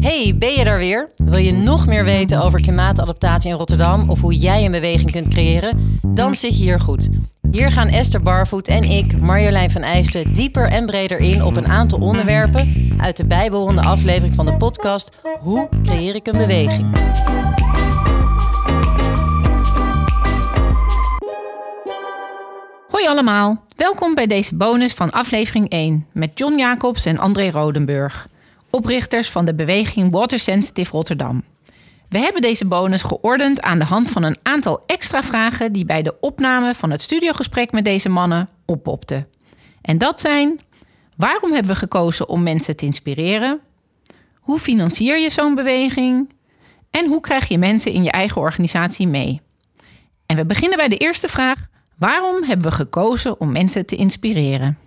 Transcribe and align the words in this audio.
Hey, 0.00 0.36
ben 0.38 0.52
je 0.52 0.64
daar 0.64 0.78
weer? 0.78 1.08
Wil 1.16 1.38
je 1.38 1.52
nog 1.52 1.86
meer 1.86 2.04
weten 2.04 2.42
over 2.42 2.60
klimaatadaptatie 2.60 3.50
in 3.50 3.56
Rotterdam 3.56 4.10
of 4.10 4.20
hoe 4.20 4.34
jij 4.34 4.64
een 4.64 4.70
beweging 4.70 5.10
kunt 5.10 5.28
creëren? 5.28 6.00
Dan 6.06 6.34
zit 6.34 6.58
je 6.58 6.64
hier 6.64 6.80
goed. 6.80 7.08
Hier 7.50 7.70
gaan 7.70 7.88
Esther 7.88 8.22
Barvoet 8.22 8.68
en 8.68 8.82
ik, 8.82 9.20
Marjolein 9.20 9.70
van 9.70 9.82
Eijsten, 9.82 10.32
dieper 10.32 10.68
en 10.68 10.86
breder 10.86 11.18
in 11.18 11.44
op 11.44 11.56
een 11.56 11.66
aantal 11.66 12.00
onderwerpen 12.00 12.94
uit 12.98 13.16
de 13.16 13.26
bijbehorende 13.26 13.82
aflevering 13.82 14.34
van 14.34 14.46
de 14.46 14.56
podcast 14.56 15.20
Hoe 15.40 15.68
creëer 15.82 16.14
ik 16.14 16.26
een 16.26 16.38
beweging? 16.38 16.86
Hoi 22.88 23.06
allemaal, 23.06 23.64
welkom 23.76 24.14
bij 24.14 24.26
deze 24.26 24.56
bonus 24.56 24.92
van 24.92 25.10
aflevering 25.10 25.68
1 25.68 26.06
met 26.12 26.30
John 26.34 26.58
Jacobs 26.58 27.04
en 27.04 27.18
André 27.18 27.50
Rodenburg, 27.50 28.28
oprichters 28.70 29.30
van 29.30 29.44
de 29.44 29.54
beweging 29.54 30.12
Water 30.12 30.38
Sensitive 30.38 30.90
Rotterdam. 30.90 31.42
We 32.08 32.18
hebben 32.18 32.42
deze 32.42 32.66
bonus 32.66 33.02
geordend 33.02 33.60
aan 33.60 33.78
de 33.78 33.84
hand 33.84 34.10
van 34.10 34.22
een 34.22 34.36
aantal 34.42 34.82
extra 34.86 35.22
vragen 35.22 35.72
die 35.72 35.84
bij 35.84 36.02
de 36.02 36.20
opname 36.20 36.74
van 36.74 36.90
het 36.90 37.02
studiogesprek 37.02 37.72
met 37.72 37.84
deze 37.84 38.08
mannen 38.08 38.48
oppopten. 38.66 39.26
En 39.82 39.98
dat 39.98 40.20
zijn: 40.20 40.60
waarom 41.16 41.52
hebben 41.52 41.72
we 41.72 41.78
gekozen 41.78 42.28
om 42.28 42.42
mensen 42.42 42.76
te 42.76 42.84
inspireren? 42.84 43.60
Hoe 44.34 44.58
financier 44.58 45.18
je 45.18 45.30
zo'n 45.30 45.54
beweging? 45.54 46.32
En 46.90 47.06
hoe 47.06 47.20
krijg 47.20 47.48
je 47.48 47.58
mensen 47.58 47.92
in 47.92 48.02
je 48.02 48.10
eigen 48.10 48.40
organisatie 48.40 49.06
mee? 49.06 49.40
En 50.26 50.36
we 50.36 50.46
beginnen 50.46 50.78
bij 50.78 50.88
de 50.88 50.96
eerste 50.96 51.28
vraag: 51.28 51.66
waarom 51.96 52.42
hebben 52.42 52.66
we 52.66 52.72
gekozen 52.72 53.40
om 53.40 53.52
mensen 53.52 53.86
te 53.86 53.96
inspireren? 53.96 54.78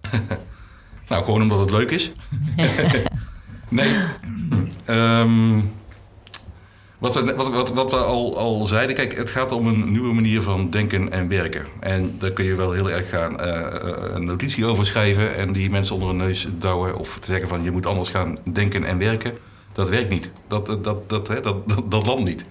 Nou, 1.08 1.24
gewoon 1.24 1.42
omdat 1.42 1.58
het 1.58 1.70
leuk 1.70 1.90
is. 1.90 2.12
nee. 3.68 3.94
Ehm, 4.84 5.60
wat 6.98 7.14
we, 7.14 7.34
wat, 7.34 7.50
wat, 7.50 7.72
wat 7.72 7.90
we 7.90 7.96
al, 7.96 8.38
al 8.38 8.66
zeiden, 8.66 8.96
kijk, 8.96 9.16
het 9.16 9.30
gaat 9.30 9.52
om 9.52 9.66
een 9.66 9.90
nieuwe 9.90 10.14
manier 10.14 10.42
van 10.42 10.70
denken 10.70 11.12
en 11.12 11.28
werken. 11.28 11.66
En 11.80 12.18
daar 12.18 12.30
kun 12.30 12.44
je 12.44 12.54
wel 12.54 12.72
heel 12.72 12.90
erg 12.90 13.08
gaan 13.08 13.40
eh, 13.40 14.14
een 14.14 14.24
notitie 14.24 14.64
over 14.64 14.86
schrijven 14.86 15.36
en 15.36 15.52
die 15.52 15.70
mensen 15.70 15.94
onder 15.94 16.08
hun 16.08 16.18
neus 16.18 16.48
douwen 16.58 16.96
of 16.96 17.18
zeggen 17.20 17.48
van 17.48 17.62
je 17.62 17.70
moet 17.70 17.86
anders 17.86 18.10
gaan 18.10 18.38
denken 18.52 18.84
en 18.84 18.98
werken. 18.98 19.32
Dat 19.72 19.88
werkt 19.88 20.10
niet. 20.10 20.30
Dat, 20.48 20.66
dat, 20.66 20.84
dat, 20.84 21.08
dat, 21.08 21.28
hè, 21.28 21.40
dat, 21.40 21.68
dat, 21.68 21.90
dat 21.90 22.06
landt 22.06 22.24
niet. 22.24 22.44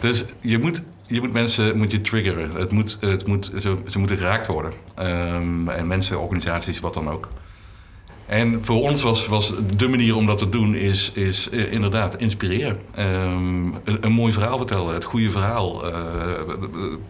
Dus 0.00 0.24
je 0.40 0.58
moet, 0.58 0.82
je 1.06 1.20
moet 1.20 1.32
mensen 1.32 1.76
moet 1.76 1.90
je 1.90 2.00
triggeren. 2.00 2.50
Het 2.50 2.70
moet, 2.70 2.96
het 3.00 3.26
moet, 3.26 3.50
ze, 3.58 3.76
ze 3.88 3.98
moeten 3.98 4.16
geraakt 4.16 4.46
worden. 4.46 4.72
Ehm, 4.94 5.68
en 5.68 5.86
mensen, 5.86 6.20
organisaties, 6.20 6.80
wat 6.80 6.94
dan 6.94 7.10
ook. 7.10 7.28
En 8.26 8.64
voor 8.64 8.82
ons 8.82 9.02
was, 9.02 9.26
was 9.26 9.52
de 9.76 9.88
manier 9.88 10.16
om 10.16 10.26
dat 10.26 10.38
te 10.38 10.48
doen 10.48 10.74
is, 10.74 11.10
is 11.14 11.48
eh, 11.50 11.72
inderdaad 11.72 12.16
inspireren. 12.16 12.78
Ehm, 12.94 13.66
een, 14.00 14.12
mooi 14.12 14.32
verhaal 14.32 14.56
vertellen, 14.56 14.94
het 14.94 15.04
goede 15.04 15.30
verhaal. 15.30 15.86
eh, 15.92 16.00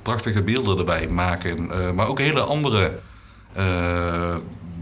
prachtige 0.02 0.42
beelden 0.42 0.78
erbij 0.78 1.08
maken. 1.08 1.70
eh, 1.70 1.90
maar 1.90 2.08
ook 2.08 2.18
hele 2.18 2.40
andere 2.40 2.98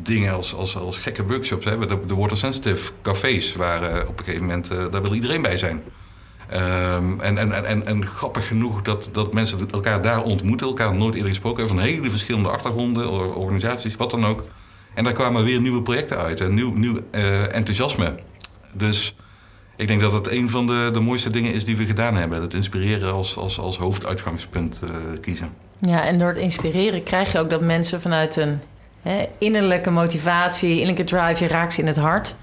dingen 0.02 0.34
als, 0.34 0.54
als, 0.54 0.76
als 0.76 0.98
gekke 0.98 1.26
workshops. 1.26 1.64
Hè. 1.64 1.78
De, 1.86 1.98
de 2.06 2.14
water 2.14 2.36
sensitive 2.36 2.90
cafés 3.02 3.54
waren 3.54 4.08
op 4.08 4.18
een 4.18 4.24
gegeven 4.24 4.46
moment... 4.46 4.68
daar 4.68 5.02
wil 5.02 5.14
iedereen 5.14 5.42
bij 5.42 5.58
zijn. 5.58 5.82
Ehm, 6.48 7.20
en, 7.20 7.38
en, 7.38 7.64
en- 7.64 7.86
en, 7.86 8.06
grappig 8.06 8.46
genoeg 8.46 8.82
dat, 8.82 9.10
dat 9.12 9.32
mensen 9.32 9.58
elkaar 9.70 10.02
daar 10.02 10.22
ontmoeten, 10.22 10.66
elkaar 10.66 10.94
nooit 10.94 11.14
eerder 11.14 11.30
gesproken 11.30 11.58
hebben, 11.64 11.76
van 11.82 11.86
hele 11.92 12.10
verschillende 12.10 12.48
achtergronden, 12.48 13.10
or- 13.10 13.34
organisaties, 13.34 13.96
wat 13.96 14.10
dan 14.10 14.26
ook. 14.26 14.44
En 14.94 15.04
daar 15.04 15.12
kwamen 15.12 15.44
weer 15.44 15.60
nieuwe 15.60 15.82
projecten 15.82 16.18
uit 16.18 16.40
en 16.40 16.54
nieuw, 16.54 16.72
nieuw 16.72 16.98
eh, 17.10 17.54
enthousiasme. 17.54 18.14
Dus 18.72 19.14
ik 19.76 19.88
denk 19.88 20.00
dat 20.00 20.12
het 20.12 20.30
een 20.30 20.50
van 20.50 20.66
de, 20.66 20.90
de 20.92 21.00
mooiste 21.00 21.30
dingen 21.30 21.52
is 21.52 21.64
die 21.64 21.76
we 21.76 21.84
gedaan 21.84 22.14
hebben. 22.14 22.42
Het 22.42 22.54
inspireren 22.54 23.12
als, 23.12 23.36
als, 23.36 23.58
als 23.58 23.78
hoofduitgangspunt 23.78 24.80
eh, 24.82 24.90
kiezen. 25.20 25.52
Ja, 25.78 26.04
en 26.04 26.18
door 26.18 26.28
het 26.28 26.38
inspireren 26.38 27.02
krijg 27.02 27.32
je 27.32 27.38
ook 27.38 27.50
dat 27.50 27.60
mensen 27.60 28.00
vanuit 28.00 28.36
een 28.36 28.60
hè, 29.02 29.24
innerlijke 29.38 29.90
motivatie, 29.90 30.70
innerlijke 30.70 31.04
drive, 31.04 31.44
je 31.44 31.50
raakt 31.50 31.72
ze 31.72 31.80
in 31.80 31.86
het 31.86 31.96
hart. 31.96 32.36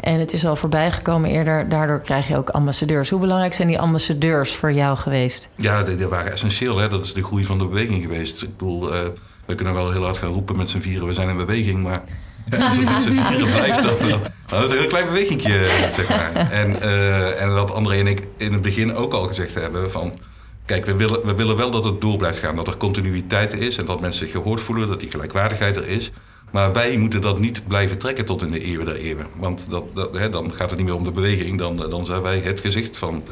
En 0.00 0.20
het 0.20 0.32
is 0.32 0.46
al 0.46 0.56
voorbij 0.56 0.92
gekomen 0.92 1.30
eerder, 1.30 1.68
daardoor 1.68 2.00
krijg 2.00 2.28
je 2.28 2.36
ook 2.36 2.48
ambassadeurs. 2.48 3.10
Hoe 3.10 3.20
belangrijk 3.20 3.54
zijn 3.54 3.68
die 3.68 3.80
ambassadeurs 3.80 4.54
voor 4.54 4.72
jou 4.72 4.96
geweest? 4.96 5.48
Ja, 5.56 5.82
die, 5.82 5.96
die 5.96 6.06
waren 6.06 6.32
essentieel. 6.32 6.78
Hè? 6.78 6.88
Dat 6.88 7.04
is 7.04 7.12
de 7.12 7.24
groei 7.24 7.44
van 7.44 7.58
de 7.58 7.66
beweging 7.68 8.02
geweest. 8.02 8.42
Ik 8.42 8.56
bedoel, 8.56 8.94
eh, 8.94 9.00
we 9.44 9.54
kunnen 9.54 9.74
wel 9.74 9.92
heel 9.92 10.04
hard 10.04 10.18
gaan 10.18 10.30
roepen 10.30 10.56
met 10.56 10.70
z'n 10.70 10.80
vieren, 10.80 11.06
we 11.06 11.14
zijn 11.14 11.28
in 11.28 11.36
beweging. 11.36 11.82
Maar 11.82 12.02
als 12.68 12.76
het 12.76 12.90
met 12.90 13.02
z'n 13.02 13.12
vieren 13.12 13.52
blijft, 13.52 13.82
dan, 13.82 13.94
dan, 13.98 14.20
dan 14.46 14.62
is 14.62 14.64
het 14.64 14.70
een 14.70 14.78
heel 14.78 14.88
klein 14.88 15.06
bewegingje, 15.06 15.66
zeg 15.90 16.08
maar. 16.08 16.50
En, 16.50 16.80
eh, 16.80 17.42
en 17.42 17.54
wat 17.54 17.72
André 17.72 17.98
en 17.98 18.06
ik 18.06 18.26
in 18.36 18.52
het 18.52 18.62
begin 18.62 18.94
ook 18.94 19.12
al 19.12 19.26
gezegd 19.26 19.54
hebben 19.54 19.90
van... 19.90 20.18
Kijk, 20.64 20.84
we 20.84 20.96
willen, 20.96 21.26
we 21.26 21.34
willen 21.34 21.56
wel 21.56 21.70
dat 21.70 21.84
het 21.84 22.00
door 22.00 22.16
blijft 22.16 22.38
gaan. 22.38 22.56
Dat 22.56 22.66
er 22.66 22.76
continuïteit 22.76 23.52
is 23.52 23.78
en 23.78 23.86
dat 23.86 24.00
mensen 24.00 24.24
zich 24.26 24.30
gehoord 24.30 24.60
voelen. 24.60 24.88
Dat 24.88 25.00
die 25.00 25.10
gelijkwaardigheid 25.10 25.76
er 25.76 25.88
is. 25.88 26.12
Maar 26.56 26.72
wij 26.72 26.96
moeten 26.96 27.20
dat 27.20 27.38
niet 27.38 27.66
blijven 27.66 27.98
trekken 27.98 28.24
tot 28.24 28.42
in 28.42 28.50
de 28.50 28.60
eeuwen 28.60 28.86
der 28.86 28.96
eeuwen. 28.96 29.26
Want 29.36 29.70
dat, 29.70 29.84
dat, 29.94 30.14
hè, 30.14 30.28
dan 30.30 30.52
gaat 30.54 30.68
het 30.68 30.78
niet 30.78 30.86
meer 30.86 30.96
om 30.96 31.04
de 31.04 31.10
beweging. 31.10 31.58
Dan, 31.58 31.76
dan 31.76 32.06
zijn 32.06 32.22
wij 32.22 32.38
het 32.38 32.60
gezicht 32.60 32.96
van 32.96 33.22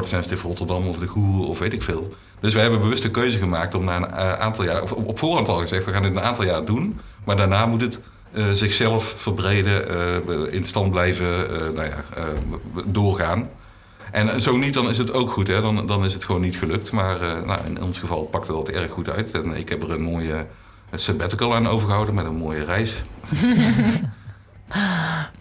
Sensitive 0.00 0.46
Rotterdam 0.46 0.86
of 0.86 0.98
de 0.98 1.06
Goe 1.06 1.46
of 1.46 1.58
weet 1.58 1.72
ik 1.72 1.82
veel. 1.82 2.14
Dus 2.40 2.52
wij 2.52 2.62
hebben 2.62 2.80
bewust 2.80 3.04
een 3.04 3.10
keuze 3.10 3.38
gemaakt 3.38 3.74
om 3.74 3.84
na 3.84 3.96
een 3.96 4.10
eh, 4.10 4.32
aantal 4.32 4.64
jaar... 4.64 4.82
of 4.82 4.92
op, 4.92 5.18
voorhand 5.18 5.48
al 5.48 5.58
gezegd, 5.58 5.84
we 5.84 5.92
gaan 5.92 6.02
dit 6.02 6.10
een 6.10 6.20
aantal 6.20 6.44
jaar 6.44 6.64
doen. 6.64 7.00
Maar 7.24 7.36
daarna 7.36 7.66
moet 7.66 7.80
het 7.80 8.00
eh, 8.32 8.50
zichzelf 8.50 9.14
verbreden, 9.16 9.88
eh, 9.88 10.52
in 10.52 10.64
stand 10.64 10.90
blijven, 10.90 11.48
eh, 11.48 11.60
nou 11.60 11.88
ja, 11.88 12.04
eh, 12.16 12.24
doorgaan. 12.86 13.48
En 14.14 14.40
zo 14.40 14.56
niet, 14.56 14.74
dan 14.74 14.88
is 14.88 14.98
het 14.98 15.12
ook 15.12 15.30
goed. 15.30 15.46
Hè? 15.46 15.60
Dan, 15.60 15.86
dan 15.86 16.04
is 16.04 16.12
het 16.12 16.24
gewoon 16.24 16.40
niet 16.40 16.56
gelukt. 16.56 16.92
Maar 16.92 17.20
eh, 17.20 17.44
nou, 17.44 17.60
in 17.66 17.82
ons 17.82 17.98
geval 17.98 18.22
pakte 18.22 18.52
dat 18.52 18.68
erg 18.68 18.90
goed 18.90 19.10
uit. 19.10 19.30
En 19.30 19.54
ik 19.54 19.68
heb 19.68 19.82
er 19.82 19.90
een 19.90 20.02
mooie 20.02 20.46
sabbatical 20.96 21.54
aan 21.54 21.68
overgehouden 21.68 22.14
met 22.14 22.24
een 22.24 22.36
mooie 22.36 22.64
reis. 22.64 22.94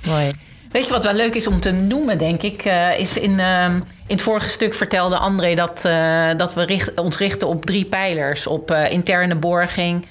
Mooi. 0.08 0.32
Weet 0.72 0.86
je 0.86 0.92
wat 0.92 1.04
wel 1.04 1.14
leuk 1.14 1.36
is 1.36 1.48
om 1.48 1.60
te 1.60 1.72
noemen, 1.72 2.18
denk 2.18 2.42
ik? 2.42 2.66
eh, 2.66 3.00
is 3.00 3.18
in, 3.18 3.40
ehm, 3.40 3.76
in 3.76 3.84
het 4.16 4.22
vorige 4.22 4.50
stuk 4.50 4.74
vertelde 4.74 5.18
André 5.18 5.56
dat, 5.56 5.86
eh, 5.86 6.30
dat 6.38 6.54
we 6.54 6.64
richt- 6.64 7.00
ons 7.00 7.18
richten 7.18 7.48
op 7.48 7.66
drie 7.66 7.86
pijlers: 7.86 8.48
op 8.48 8.72
eh, 8.72 8.92
interne 8.92 9.36
borging, 9.36 10.08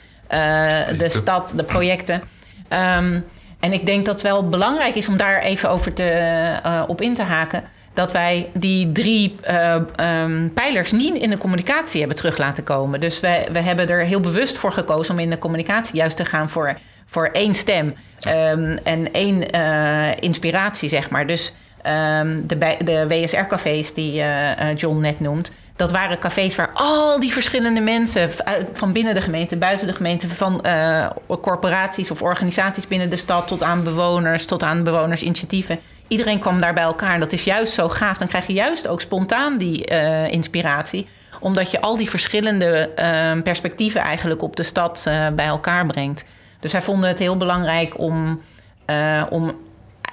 de 0.99 1.07
stad, 1.09 1.53
de 1.57 1.65
projecten. 1.65 2.23
Ehm, 2.69 3.21
en 3.61 3.73
ik 3.73 3.87
denk 3.87 4.05
dat 4.05 4.15
het 4.15 4.23
wel 4.23 4.49
belangrijk 4.49 4.95
is 4.95 5.09
om 5.09 5.17
daar 5.17 5.41
even 5.41 5.71
over 5.71 5.93
te, 5.93 6.85
op 6.87 7.01
in 7.01 7.15
te 7.15 7.23
haken. 7.23 7.65
Dat 7.95 8.13
wij 8.13 8.51
die 8.55 8.93
drie 8.93 9.37
eh, 9.41 9.75
ehm, 9.97 10.49
pijlers 10.55 10.93
niet 10.93 11.19
in 11.19 11.31
de 11.31 11.39
communicatie 11.39 11.99
hebben 11.99 12.17
terug 12.17 12.39
laten 12.39 12.65
komen. 12.65 13.01
Dus 13.01 13.21
we, 13.21 13.45
we 13.53 13.61
hebben 13.61 13.89
er 13.89 14.05
heel 14.05 14.21
bewust 14.21 14.57
voor 14.57 14.73
gekozen 14.73 15.15
om 15.15 15.21
in 15.21 15.31
de 15.31 15.39
communicatie 15.39 15.97
juist 15.97 16.17
te 16.17 16.25
gaan 16.25 16.51
voor, 16.51 16.79
voor 17.07 17.27
één 17.27 17.55
stem 17.55 17.95
ehm, 18.21 18.77
en 18.85 19.13
één 19.13 19.51
eh, 19.51 20.17
inspiratie, 20.21 20.89
zeg 20.89 21.11
maar. 21.11 21.27
Dus 21.27 21.55
ehm, 21.83 22.41
de, 22.47 22.77
de 22.85 23.07
WSR-cafés 23.09 23.95
die 23.95 24.23
eh, 24.23 24.77
John 24.77 25.01
net 25.01 25.21
noemt, 25.21 25.53
dat 25.77 25.93
waren 25.93 26.19
cafés 26.19 26.57
waar 26.57 26.71
al 26.75 27.21
die 27.21 27.33
verschillende 27.33 27.81
mensen 27.81 28.31
van 28.73 28.93
binnen 28.93 29.15
de 29.15 29.21
gemeente, 29.21 29.57
buiten 29.57 29.87
de 29.87 29.93
gemeente, 29.93 30.29
van 30.29 30.65
corporaties 31.41 32.11
of 32.11 32.23
organisaties 32.23 32.89
binnen 32.89 33.11
de 33.11 33.17
stad 33.17 33.47
tot 33.47 33.63
aan 33.63 33.83
bewoners, 33.83 34.47
tot 34.47 34.63
aan 34.63 34.85
bewonersinitiatieven. 34.85 35.79
Iedereen 36.13 36.39
kwam 36.39 36.61
daar 36.61 36.75
bij 36.75 36.83
elkaar. 36.83 37.13
En 37.13 37.21
dat 37.21 37.33
is 37.33 37.45
juist 37.45 37.73
zo 37.73 37.89
gaaf. 37.89 38.19
Dan 38.19 38.29
krijg 38.29 38.47
je 38.47 38.53
juist 38.53 38.89
ook 38.89 39.01
spontaan 39.01 39.59
die 39.59 39.85
eh, 39.85 40.33
inspiratie. 40.33 41.09
Omdat 41.41 41.71
je 41.71 41.81
al 41.81 41.97
die 41.97 42.11
verschillende 42.11 42.89
eh, 42.89 43.43
perspectieven 43.43 44.01
eigenlijk 44.01 44.43
op 44.43 44.57
de 44.57 44.63
stad 44.63 45.05
eh, 45.07 45.29
bij 45.29 45.47
elkaar 45.47 45.87
brengt. 45.87 46.25
Dus 46.61 46.73
wij 46.73 46.83
vonden 46.83 47.09
het 47.09 47.19
heel 47.19 47.37
belangrijk 47.37 47.99
om, 47.99 48.41
eh, 48.85 49.23
om 49.31 49.57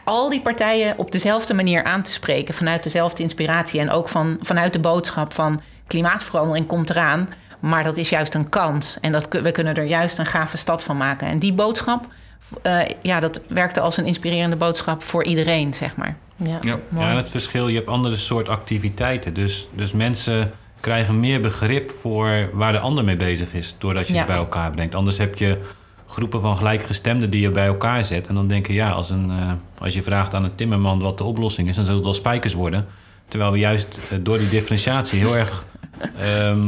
al 0.03 0.29
die 0.29 0.41
partijen 0.41 0.97
op 0.97 1.11
dezelfde 1.11 1.53
manier 1.53 1.83
aan 1.83 2.03
te 2.03 2.13
spreken. 2.13 2.53
Vanuit 2.53 2.83
dezelfde 2.83 3.23
inspiratie. 3.23 3.79
En 3.79 3.89
ook 3.89 4.09
van, 4.09 4.37
vanuit 4.41 4.73
de 4.73 4.79
boodschap 4.79 5.33
van 5.33 5.61
klimaatverandering 5.87 6.67
komt 6.67 6.89
eraan. 6.89 7.29
Maar 7.59 7.83
dat 7.83 7.97
is 7.97 8.09
juist 8.09 8.33
een 8.33 8.49
kans. 8.49 8.99
En 8.99 9.11
dat, 9.11 9.27
we 9.29 9.51
kunnen 9.51 9.75
er 9.75 9.83
juist 9.83 10.17
een 10.17 10.25
gave 10.25 10.57
stad 10.57 10.83
van 10.83 10.97
maken. 10.97 11.27
En 11.27 11.39
die 11.39 11.53
boodschap, 11.53 12.07
eh, 12.61 12.79
ja, 13.01 13.19
dat 13.19 13.39
werkte 13.47 13.79
als 13.79 13.97
een 13.97 14.05
inspirerende 14.05 14.55
boodschap 14.55 15.03
voor 15.03 15.23
iedereen, 15.23 15.73
zeg 15.73 15.95
maar. 15.95 16.17
Ja, 16.35 16.57
Ja. 16.61 16.79
Ja, 16.95 17.09
en 17.09 17.17
het 17.17 17.31
verschil, 17.31 17.67
je 17.67 17.75
hebt 17.75 17.89
andere 17.89 18.15
soort 18.15 18.49
activiteiten. 18.49 19.33
Dus, 19.33 19.67
dus 19.75 19.91
mensen 19.91 20.51
krijgen 20.79 21.19
meer 21.19 21.41
begrip 21.41 21.89
voor 21.91 22.49
waar 22.53 22.71
de 22.71 22.79
ander 22.79 23.03
mee 23.03 23.15
bezig 23.15 23.53
is... 23.53 23.75
doordat 23.77 24.07
je 24.07 24.13
Ja. 24.13 24.19
ze 24.19 24.25
bij 24.25 24.35
elkaar 24.35 24.71
brengt. 24.71 24.95
Anders 24.95 25.17
heb 25.17 25.37
je 25.37 25.57
groepen 26.07 26.41
van 26.41 26.57
gelijkgestemden 26.57 27.29
die 27.29 27.41
je 27.41 27.51
bij 27.51 27.65
elkaar 27.65 28.03
zet... 28.03 28.27
en 28.27 28.35
dan 28.35 28.47
denken, 28.47 28.73
ja, 28.73 28.89
als, 28.89 29.09
een, 29.09 29.29
eh, 29.29 29.51
als 29.77 29.93
je 29.93 30.03
vraagt 30.03 30.33
aan 30.33 30.43
een 30.43 30.55
timmerman 30.55 30.99
wat 30.99 31.17
de 31.17 31.23
oplossing 31.23 31.67
is... 31.67 31.75
dan 31.75 31.83
zullen 31.83 31.99
het 31.99 32.09
wel 32.09 32.17
spijkers 32.19 32.53
worden. 32.53 32.85
Terwijl 33.27 33.51
we 33.51 33.57
juist 33.57 33.99
eh, 34.09 34.17
door 34.21 34.37
die 34.37 34.49
differentiatie 34.49 35.19
heel 35.19 35.37
erg... 35.37 35.65
ehm, 36.19 36.67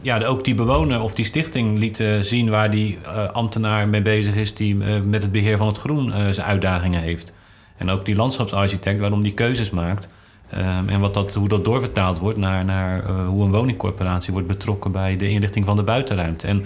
ja, 0.00 0.24
ook 0.24 0.44
die 0.44 0.54
bewoner 0.54 1.00
of 1.00 1.14
die 1.14 1.24
stichting 1.24 1.78
lieten 1.78 2.24
zien 2.24 2.50
waar 2.50 2.70
die 2.70 2.98
eh, 3.04 3.28
ambtenaar 3.28 3.88
mee 3.88 4.02
bezig 4.02 4.34
is... 4.34 4.54
die 4.54 4.84
eh, 4.84 5.00
met 5.00 5.22
het 5.22 5.32
beheer 5.32 5.56
van 5.56 5.66
het 5.66 5.78
groen 5.78 6.12
eh, 6.12 6.28
zijn 6.28 6.46
uitdagingen 6.46 7.00
heeft. 7.00 7.32
En 7.76 7.90
ook 7.90 8.04
die 8.04 8.16
landschapsarchitect, 8.16 9.00
waarom 9.00 9.22
die 9.22 9.34
keuzes 9.34 9.70
maakt. 9.70 10.08
Ehm, 10.50 10.88
en 10.88 11.00
wat 11.00 11.14
dat, 11.14 11.34
hoe 11.34 11.48
dat 11.48 11.64
doorvertaald 11.64 12.18
wordt 12.18 12.38
naar, 12.38 12.64
naar 12.64 13.04
eh, 13.04 13.26
hoe 13.26 13.44
een 13.44 13.50
woningcorporatie 13.50 14.32
wordt 14.32 14.48
betrokken 14.48 14.92
bij 14.92 15.16
de 15.16 15.28
inrichting 15.28 15.64
van 15.64 15.76
de 15.76 15.82
buitenruimte. 15.82 16.46
En 16.46 16.64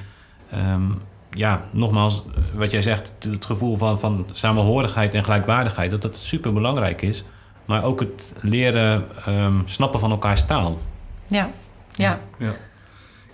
ehm, 0.51 0.83
ja, 1.31 1.65
nogmaals, 1.71 2.25
wat 2.55 2.71
jij 2.71 2.83
zegt, 2.83 3.15
het 3.19 3.45
gevoel 3.45 3.77
van, 3.77 3.99
van 3.99 4.27
samenhorigheid 4.33 5.15
en 5.15 5.25
gelijkwaardigheid, 5.25 5.91
dat 5.91 6.03
dat 6.03 6.17
super 6.17 6.53
belangrijk 6.53 7.03
is. 7.03 7.25
Maar 7.65 7.85
ook 7.85 8.01
het 8.01 8.35
leren 8.41 9.05
ehm, 9.25 9.61
snappen 9.65 10.01
van 10.01 10.11
elkaars 10.11 10.47
taal. 10.47 10.79
Ja, 11.27 11.51
ja. 11.93 12.21
Ja. 12.39 12.55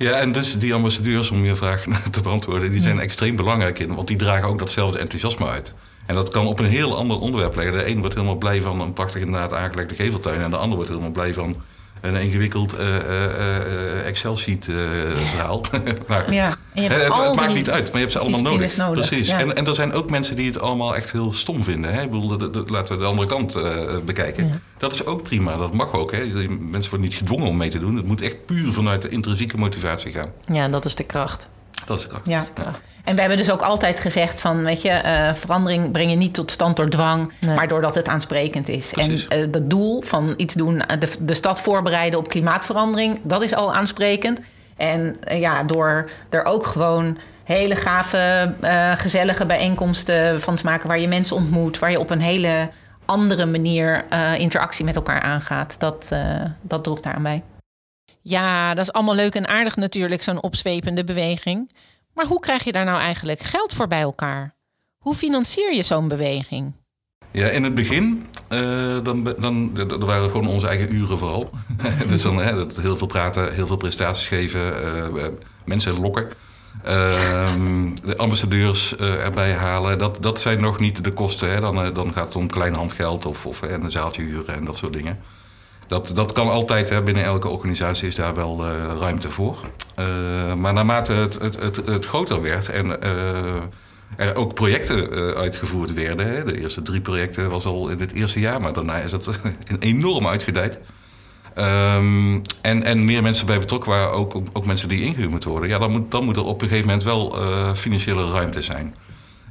Ja, 0.02 0.12
en 0.12 0.32
dus 0.32 0.58
die 0.58 0.74
ambassadeurs, 0.74 1.30
om 1.30 1.44
je 1.44 1.56
vraag 1.56 1.84
te 2.10 2.20
beantwoorden, 2.20 2.70
die 2.70 2.82
zijn 2.82 3.00
extreem 3.00 3.36
belangrijk 3.36 3.78
in. 3.78 3.94
Want 3.94 4.08
die 4.08 4.16
dragen 4.16 4.48
ook 4.48 4.58
datzelfde 4.58 4.98
enthousiasme 4.98 5.46
uit. 5.46 5.74
En 6.06 6.14
dat 6.14 6.30
kan 6.30 6.46
op 6.46 6.58
een 6.58 6.64
heel 6.64 6.96
ander 6.96 7.18
onderwerp 7.18 7.56
leggen. 7.56 7.74
De 7.74 7.86
een 7.86 7.98
wordt 7.98 8.14
helemaal 8.14 8.36
blij 8.36 8.62
van 8.62 8.80
een 8.80 8.92
prachtig 8.92 9.20
inderdaad 9.20 9.54
aangelegde 9.54 9.94
geveltuin. 9.94 10.40
En 10.40 10.50
de 10.50 10.56
ander 10.56 10.76
wordt 10.76 10.90
helemaal 10.90 11.12
blij 11.12 11.34
van 11.34 11.56
een 12.00 12.14
ingewikkeld 12.16 12.78
uh, 12.78 12.86
uh, 12.86 14.06
Excel-sheet 14.06 14.64
verhaal. 15.14 15.64
ja, 16.30 16.56
het, 16.74 17.02
het 17.16 17.34
maakt 17.34 17.54
niet 17.54 17.70
uit, 17.70 17.84
maar 17.84 17.92
je 17.92 17.98
hebt 17.98 18.12
ze 18.12 18.18
allemaal 18.18 18.42
nodig. 18.42 18.76
Precies. 18.92 19.28
ja. 19.28 19.38
En, 19.38 19.56
en 19.56 19.66
er 19.66 19.74
zijn 19.74 19.92
ook 19.92 20.10
mensen 20.10 20.36
die 20.36 20.46
het 20.46 20.60
allemaal 20.60 20.96
echt 20.96 21.12
heel 21.12 21.32
stom 21.32 21.62
vinden. 21.62 21.92
Hè? 21.94 22.02
Ik 22.02 22.10
bedoel, 22.10 22.38
de- 22.38 22.50
de- 22.50 22.64
laten 22.66 22.94
we 22.94 23.00
de 23.02 23.08
andere 23.08 23.28
kant 23.28 23.54
eh, 23.54 23.72
bekijken. 24.04 24.62
Dat 24.78 24.92
is 24.92 25.04
ook 25.04 25.22
prima, 25.22 25.56
dat 25.56 25.74
mag 25.74 25.92
ook. 25.92 26.12
Hè? 26.12 26.18
Mensen 26.48 26.68
worden 26.90 27.00
niet 27.00 27.14
gedwongen 27.14 27.46
om 27.46 27.56
mee 27.56 27.70
te 27.70 27.78
doen. 27.78 27.96
Het 27.96 28.06
moet 28.06 28.22
echt 28.22 28.46
puur 28.46 28.72
vanuit 28.72 29.02
de 29.02 29.08
intrinsieke 29.08 29.56
motivatie 29.58 30.12
gaan. 30.12 30.28
Ja, 30.52 30.62
en 30.62 30.70
dat 30.70 30.84
is 30.84 30.94
de 30.94 31.04
kracht. 31.04 31.48
Dat 31.86 31.98
is 31.98 32.06
kracht. 32.06 32.26
Ja. 32.26 32.42
En 33.04 33.14
we 33.14 33.20
hebben 33.20 33.38
dus 33.38 33.50
ook 33.50 33.62
altijd 33.62 34.00
gezegd 34.00 34.40
van, 34.40 34.62
weet 34.64 34.82
je, 34.82 34.88
eh, 34.90 35.34
verandering 35.34 35.90
breng 35.90 36.10
je 36.10 36.16
niet 36.16 36.34
tot 36.34 36.50
stand 36.50 36.76
door 36.76 36.88
dwang, 36.88 37.32
Nee. 37.40 37.54
maar 37.54 37.68
doordat 37.68 37.94
het 37.94 38.08
aansprekend 38.08 38.68
is. 38.68 38.90
Precies. 38.90 39.28
En 39.28 39.40
eh 39.42 39.46
dat 39.52 39.70
doel 39.70 40.02
van 40.02 40.34
iets 40.36 40.54
doen, 40.54 40.82
de, 40.98 41.08
de 41.20 41.34
stad 41.34 41.60
voorbereiden 41.60 42.18
op 42.18 42.28
klimaatverandering, 42.28 43.18
dat 43.22 43.42
is 43.42 43.54
al 43.54 43.74
aansprekend. 43.74 44.40
En 44.80 45.16
eh, 45.24 45.40
ja, 45.40 45.62
door 45.62 46.10
er 46.30 46.44
ook 46.44 46.66
gewoon 46.66 47.18
hele 47.44 47.76
gave, 47.76 48.54
eh, 48.60 48.92
gezellige 48.96 49.46
bijeenkomsten 49.46 50.40
van 50.40 50.56
te 50.56 50.64
maken 50.64 50.88
waar 50.88 50.98
je 50.98 51.08
mensen 51.08 51.36
ontmoet, 51.36 51.78
waar 51.78 51.90
je 51.90 51.98
op 51.98 52.10
een 52.10 52.20
hele 52.20 52.70
andere 53.04 53.46
manier 53.46 54.04
eh, 54.08 54.38
interactie 54.38 54.84
met 54.84 54.96
elkaar 54.96 55.20
aangaat, 55.20 55.80
dat, 55.80 56.08
eh 56.12 56.44
dat 56.60 56.84
droeg 56.84 57.00
daaraan 57.00 57.22
bij. 57.22 57.42
Ja, 58.22 58.74
dat 58.74 58.84
is 58.84 58.92
allemaal 58.92 59.14
leuk 59.14 59.34
en 59.34 59.48
aardig 59.48 59.76
natuurlijk, 59.76 60.22
zo'n 60.22 60.42
opzwepende 60.42 61.04
beweging. 61.04 61.70
Maar 62.14 62.26
hoe 62.26 62.40
krijg 62.40 62.64
je 62.64 62.72
daar 62.72 62.84
nou 62.84 63.00
eigenlijk 63.00 63.40
geld 63.40 63.74
voor 63.74 63.88
bij 63.88 64.00
elkaar? 64.00 64.54
Hoe 64.98 65.14
financier 65.14 65.74
je 65.74 65.82
zo'n 65.82 66.08
beweging? 66.08 66.72
Ja, 67.30 67.48
in 67.48 67.64
het 67.64 67.74
begin, 67.74 68.26
eh, 68.48 68.96
dan, 69.02 69.34
dan, 69.38 69.74
dat 69.74 70.02
waren 70.02 70.30
gewoon 70.30 70.48
onze 70.48 70.68
eigen 70.68 70.94
uren 70.94 71.18
vooral. 71.18 71.50
dus 72.08 72.22
dan 72.22 72.38
hè, 72.38 72.54
dat 72.54 72.76
heel 72.76 72.96
veel 72.96 73.06
praten, 73.06 73.54
heel 73.54 73.66
veel 73.66 73.76
prestaties 73.76 74.26
geven, 74.26 74.82
eh, 74.82 75.24
eh, 75.24 75.32
mensen 75.64 76.00
lokken. 76.00 76.28
Ehm, 76.82 77.94
de 78.04 78.16
ambassadeurs 78.16 78.96
erbij 78.96 79.52
halen, 79.52 79.98
dat, 79.98 80.18
dat 80.20 80.40
zijn 80.40 80.60
nog 80.60 80.78
niet 80.78 81.04
de 81.04 81.12
kosten. 81.12 81.50
Hè. 81.50 81.60
Dan, 81.60 81.94
dan 81.94 82.12
gaat 82.12 82.26
het 82.26 82.36
om 82.36 82.48
klein 82.48 82.74
handgeld 82.74 83.26
of, 83.26 83.46
of 83.46 83.62
eh, 83.62 83.72
een 83.72 83.90
zaaltje 83.90 84.22
huren 84.22 84.54
en 84.54 84.64
dat 84.64 84.76
soort 84.76 84.92
dingen. 84.92 85.18
Dat, 85.86 86.12
dat 86.14 86.32
kan 86.32 86.48
altijd, 86.48 86.88
hè. 86.88 87.02
binnen 87.02 87.24
elke 87.24 87.48
organisatie 87.48 88.08
is 88.08 88.14
daar 88.14 88.34
wel 88.34 88.66
ruimte 89.00 89.30
voor. 89.30 89.56
Maar 90.56 90.72
naarmate 90.72 91.12
het, 91.12 91.38
het, 91.38 91.60
het, 91.60 91.76
het 91.86 92.06
groter 92.06 92.42
werd 92.42 92.68
en 92.68 92.98
er 94.16 94.36
ook 94.36 94.54
projecten 94.54 95.12
eh, 95.12 95.28
uitgevoerd 95.28 95.92
werden. 95.92 96.26
Hè. 96.26 96.44
De 96.44 96.60
eerste 96.60 96.82
drie 96.82 97.00
projecten 97.00 97.50
was 97.50 97.64
al 97.64 97.88
in 97.88 98.00
het 98.00 98.12
eerste 98.12 98.40
jaar, 98.40 98.60
maar 98.60 98.72
daarna 98.72 98.96
is 98.96 99.12
het 99.12 99.40
enorm 99.78 100.26
uitgedijd. 100.26 100.80
Ehm, 101.54 102.38
en, 102.60 102.82
en 102.82 103.04
meer 103.04 103.22
mensen 103.22 103.46
bij 103.46 103.58
betrokken 103.58 103.90
waren, 103.90 104.12
ook, 104.12 104.42
ook 104.52 104.66
mensen 104.66 104.88
die 104.88 105.02
ingehuurd 105.02 105.44
worden. 105.44 105.68
Ja, 105.68 105.78
dan 105.78 105.90
moet, 105.90 106.10
dan 106.10 106.24
moet 106.24 106.36
er 106.36 106.44
op 106.44 106.62
een 106.62 106.68
gegeven 106.68 106.86
moment 106.86 107.04
wel 107.04 107.36
eh, 107.36 107.74
financiële 107.74 108.30
ruimte 108.30 108.62
zijn. 108.62 108.94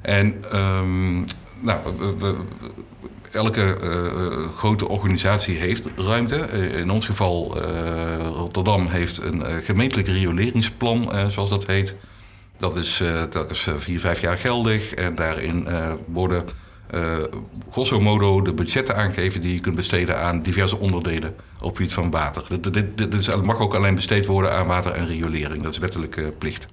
En 0.01 0.43
ehm, 0.51 1.15
nou, 1.59 1.79
elke 3.31 3.77
eh, 3.81 4.57
grote 4.57 4.87
organisatie 4.87 5.55
heeft 5.55 5.89
ruimte. 5.95 6.37
In 6.77 6.91
ons 6.91 7.05
geval, 7.05 7.57
Rotterdam 8.35 8.87
heeft 8.87 9.23
een 9.23 9.43
gemeentelijk 9.63 10.07
rioleringsplan, 10.07 11.13
zoals 11.27 11.49
dat 11.49 11.65
heet. 11.65 11.95
Dat 12.59 12.75
is 12.75 13.01
eh, 13.01 13.23
telkens 13.23 13.67
eh, 13.67 13.73
vier, 13.77 13.99
vijf 13.99 14.21
jaar 14.21 14.37
geldig. 14.37 14.93
En 14.93 15.15
daarin 15.15 15.67
eh, 15.67 15.93
worden 16.07 16.43
grosso 17.71 17.99
modo 17.99 18.41
de 18.41 18.53
budgetten 18.53 18.95
aangegeven 18.95 19.41
die 19.41 19.53
je 19.53 19.59
kunt 19.59 19.75
besteden 19.75 20.19
aan 20.19 20.41
diverse 20.41 20.79
onderdelen 20.79 21.35
op 21.61 21.77
het 21.77 21.93
van 21.93 22.11
water. 22.11 22.43
Dit, 22.61 22.73
dit, 22.73 23.11
dit 23.11 23.43
mag 23.43 23.59
ook 23.59 23.73
alleen 23.73 23.95
besteed 23.95 24.25
worden 24.25 24.53
aan 24.53 24.67
water 24.67 24.91
en 24.91 25.07
riolering. 25.07 25.63
Dat 25.63 25.73
is 25.73 25.77
wettelijke 25.77 26.33
plicht. 26.37 26.67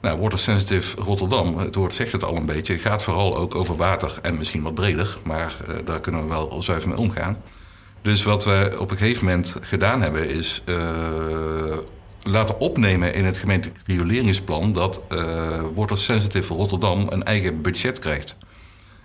Nou, 0.00 0.20
Water 0.20 0.38
Sensitive 0.38 1.00
Rotterdam, 1.00 1.58
het 1.58 1.74
woord 1.74 1.94
zegt 1.94 2.12
het 2.12 2.24
al 2.24 2.36
een 2.36 2.46
beetje, 2.46 2.78
gaat 2.78 3.02
vooral 3.02 3.36
ook 3.36 3.54
over 3.54 3.76
water 3.76 4.18
en 4.22 4.38
misschien 4.38 4.62
wat 4.62 4.74
breder, 4.74 5.18
maar 5.24 5.56
daar 5.84 6.00
kunnen 6.00 6.22
we 6.22 6.28
wel 6.28 6.62
zuiver 6.62 6.88
mee 6.88 6.98
omgaan. 6.98 7.42
Dus 8.02 8.22
wat 8.22 8.44
we 8.44 8.76
op 8.78 8.90
een 8.90 8.96
gegeven 8.96 9.24
moment 9.24 9.56
gedaan 9.60 10.02
hebben, 10.02 10.28
is 10.28 10.62
laten 12.26 12.60
opnemen 12.60 13.14
in 13.14 13.24
het 13.24 13.38
gemeentelijk 13.38 13.78
rioleringsplan 13.86 14.72
dat 14.72 15.02
eh 15.08 15.60
Water 15.74 15.98
Sensitive 15.98 16.54
Rotterdam 16.54 17.06
een 17.08 17.24
eigen 17.24 17.62
budget 17.62 17.98
krijgt. 17.98 18.36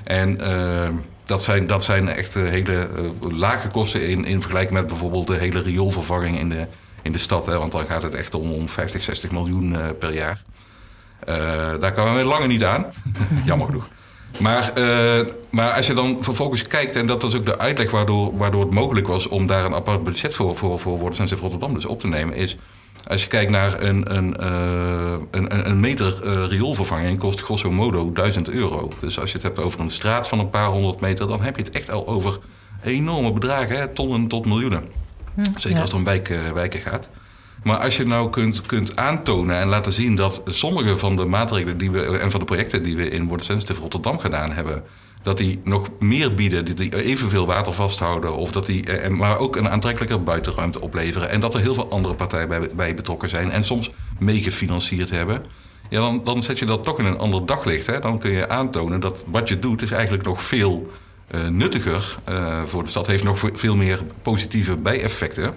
En 0.03 0.41
eh, 0.41 0.89
dat, 1.25 1.43
zijn, 1.43 1.67
dat 1.67 1.83
zijn 1.83 2.07
echt 2.07 2.35
eh, 2.35 2.43
hele 2.43 2.89
lage 3.29 3.67
kosten 3.67 4.07
in, 4.07 4.25
in 4.25 4.41
vergelijking 4.41 4.79
met 4.79 4.87
bijvoorbeeld 4.87 5.27
de 5.27 5.35
hele 5.35 5.61
rioolvervanging 5.61 6.39
in 6.39 6.49
de, 6.49 6.65
in 7.01 7.11
de 7.11 7.17
stad. 7.17 7.45
Hè, 7.45 7.57
want 7.57 7.71
dan 7.71 7.85
gaat 7.85 8.03
het 8.03 8.13
echt 8.13 8.33
om, 8.33 8.51
om 8.51 8.69
50, 8.69 9.03
60 9.03 9.31
miljoen 9.31 9.75
per 9.99 10.13
jaar. 10.13 10.41
Daar 11.79 11.93
kan 11.93 12.15
we 12.15 12.23
langer 12.23 12.47
niet 12.47 12.63
aan. 12.63 12.85
Jammer 13.45 13.65
genoeg. 13.65 13.89
Maar, 14.39 14.71
maar 15.49 15.71
als 15.71 15.87
je 15.87 15.93
dan 15.93 16.17
vervolgens 16.21 16.61
kijkt, 16.61 16.95
en 16.95 17.07
dat 17.07 17.21
was 17.21 17.35
ook 17.35 17.45
de 17.45 17.59
uitleg 17.59 17.91
waardoor, 17.91 18.37
waardoor 18.37 18.61
het 18.61 18.73
mogelijk 18.73 19.07
was 19.07 19.27
om 19.27 19.47
daar 19.47 19.65
een 19.65 19.75
apart 19.75 20.03
budget 20.03 20.35
voor, 20.35 20.57
voor, 20.57 20.79
voor 20.79 21.15
Sensitive 21.15 21.41
Rotterdam 21.41 21.73
dus 21.73 21.85
op 21.85 21.99
te 21.99 22.07
nemen, 22.07 22.35
is 22.35 22.57
als 23.07 23.21
je 23.21 23.27
kijkt 23.27 23.51
naar 23.51 23.81
een, 23.81 24.15
een, 24.15 24.37
eh, 24.37 25.15
een, 25.31 25.69
een- 25.69 25.79
meter 25.79 26.23
eh, 26.23 26.47
rioolvervanging 26.47 27.19
kost 27.19 27.41
grosso 27.41 27.71
modo 27.71 28.11
1000 28.11 28.49
euro. 28.49 28.91
Dus 28.99 29.19
als 29.19 29.29
je 29.29 29.35
het 29.35 29.43
hebt 29.45 29.59
over 29.59 29.79
een 29.79 29.89
straat 29.91 30.27
van 30.27 30.39
een 30.39 30.49
paar 30.49 30.67
honderd 30.67 30.99
meter, 31.01 31.27
dan 31.27 31.41
heb 31.41 31.55
je 31.57 31.63
het 31.63 31.75
echt 31.75 31.91
al 31.91 32.07
over 32.07 32.39
enorme 32.83 33.31
bedragen, 33.33 33.75
hè, 33.77 33.87
tonnen 33.87 34.27
tot 34.27 34.45
miljoenen. 34.45 34.83
Zeker 35.57 35.79
als 35.81 35.89
het 35.89 35.99
om 35.99 36.03
wijken, 36.03 36.53
wijken 36.53 36.79
gaat. 36.79 37.09
Maar 37.63 37.77
als 37.77 37.97
je 37.97 38.05
nou 38.05 38.29
kunt, 38.29 38.61
kunt 38.61 38.95
aantonen 38.95 39.55
en 39.57 39.67
laten 39.67 39.91
zien 39.91 40.15
dat 40.15 40.41
sommige 40.45 40.97
van 40.97 41.15
de 41.15 41.25
maatregelen 41.25 41.77
die 41.77 41.91
we 41.91 42.17
en 42.17 42.31
van 42.31 42.39
de 42.39 42.45
projecten 42.45 42.83
die 42.83 42.95
we 42.95 43.09
in 43.09 43.27
Water 43.27 43.45
Sensitive 43.45 43.81
Rotterdam 43.81 44.19
gedaan 44.19 44.51
hebben, 44.51 44.83
dat 45.21 45.37
die 45.37 45.59
nog 45.63 45.89
meer 45.99 46.33
bieden, 46.33 46.75
die, 46.75 47.03
evenveel 47.03 47.45
water 47.45 47.73
vasthouden, 47.73 48.35
of 48.35 48.51
dat 48.51 48.65
die, 48.65 48.85
eh, 48.85 49.09
maar 49.09 49.37
ook 49.37 49.55
een 49.55 49.69
aantrekkelijker 49.69 50.23
buitenruimte 50.23 50.81
opleveren. 50.81 51.29
En 51.29 51.39
dat 51.39 51.53
er 51.53 51.59
heel 51.59 51.73
veel 51.73 51.89
andere 51.91 52.15
partijen 52.15 52.47
bij, 52.47 52.69
bij 52.75 52.95
betrokken 52.95 53.29
zijn 53.29 53.51
en 53.51 53.63
soms 53.63 53.91
meegefinancierd 54.19 55.09
hebben. 55.09 55.41
Ja, 55.89 55.99
dan, 55.99 56.21
dan 56.23 56.43
zet 56.43 56.59
je 56.59 56.65
dat 56.65 56.83
toch 56.83 56.99
in 56.99 57.05
een 57.05 57.17
ander 57.17 57.45
daglicht. 57.45 57.87
Hè? 57.87 57.99
Dan 57.99 58.19
kun 58.19 58.31
je 58.31 58.49
aantonen 58.49 58.99
dat 58.99 59.25
wat 59.27 59.47
je 59.49 59.59
doet 59.59 59.81
is 59.81 59.91
eigenlijk 59.91 60.23
nog 60.23 60.43
veel 60.43 60.91
eh, 61.27 61.47
nuttiger 61.47 62.17
eh, 62.23 62.61
voor 62.65 62.83
de 62.83 62.89
stad. 62.89 63.07
Heeft 63.07 63.23
nog 63.23 63.39
ve- 63.39 63.51
veel 63.53 63.75
meer 63.75 63.99
positieve 64.21 64.77
bijeffecten 64.77 65.53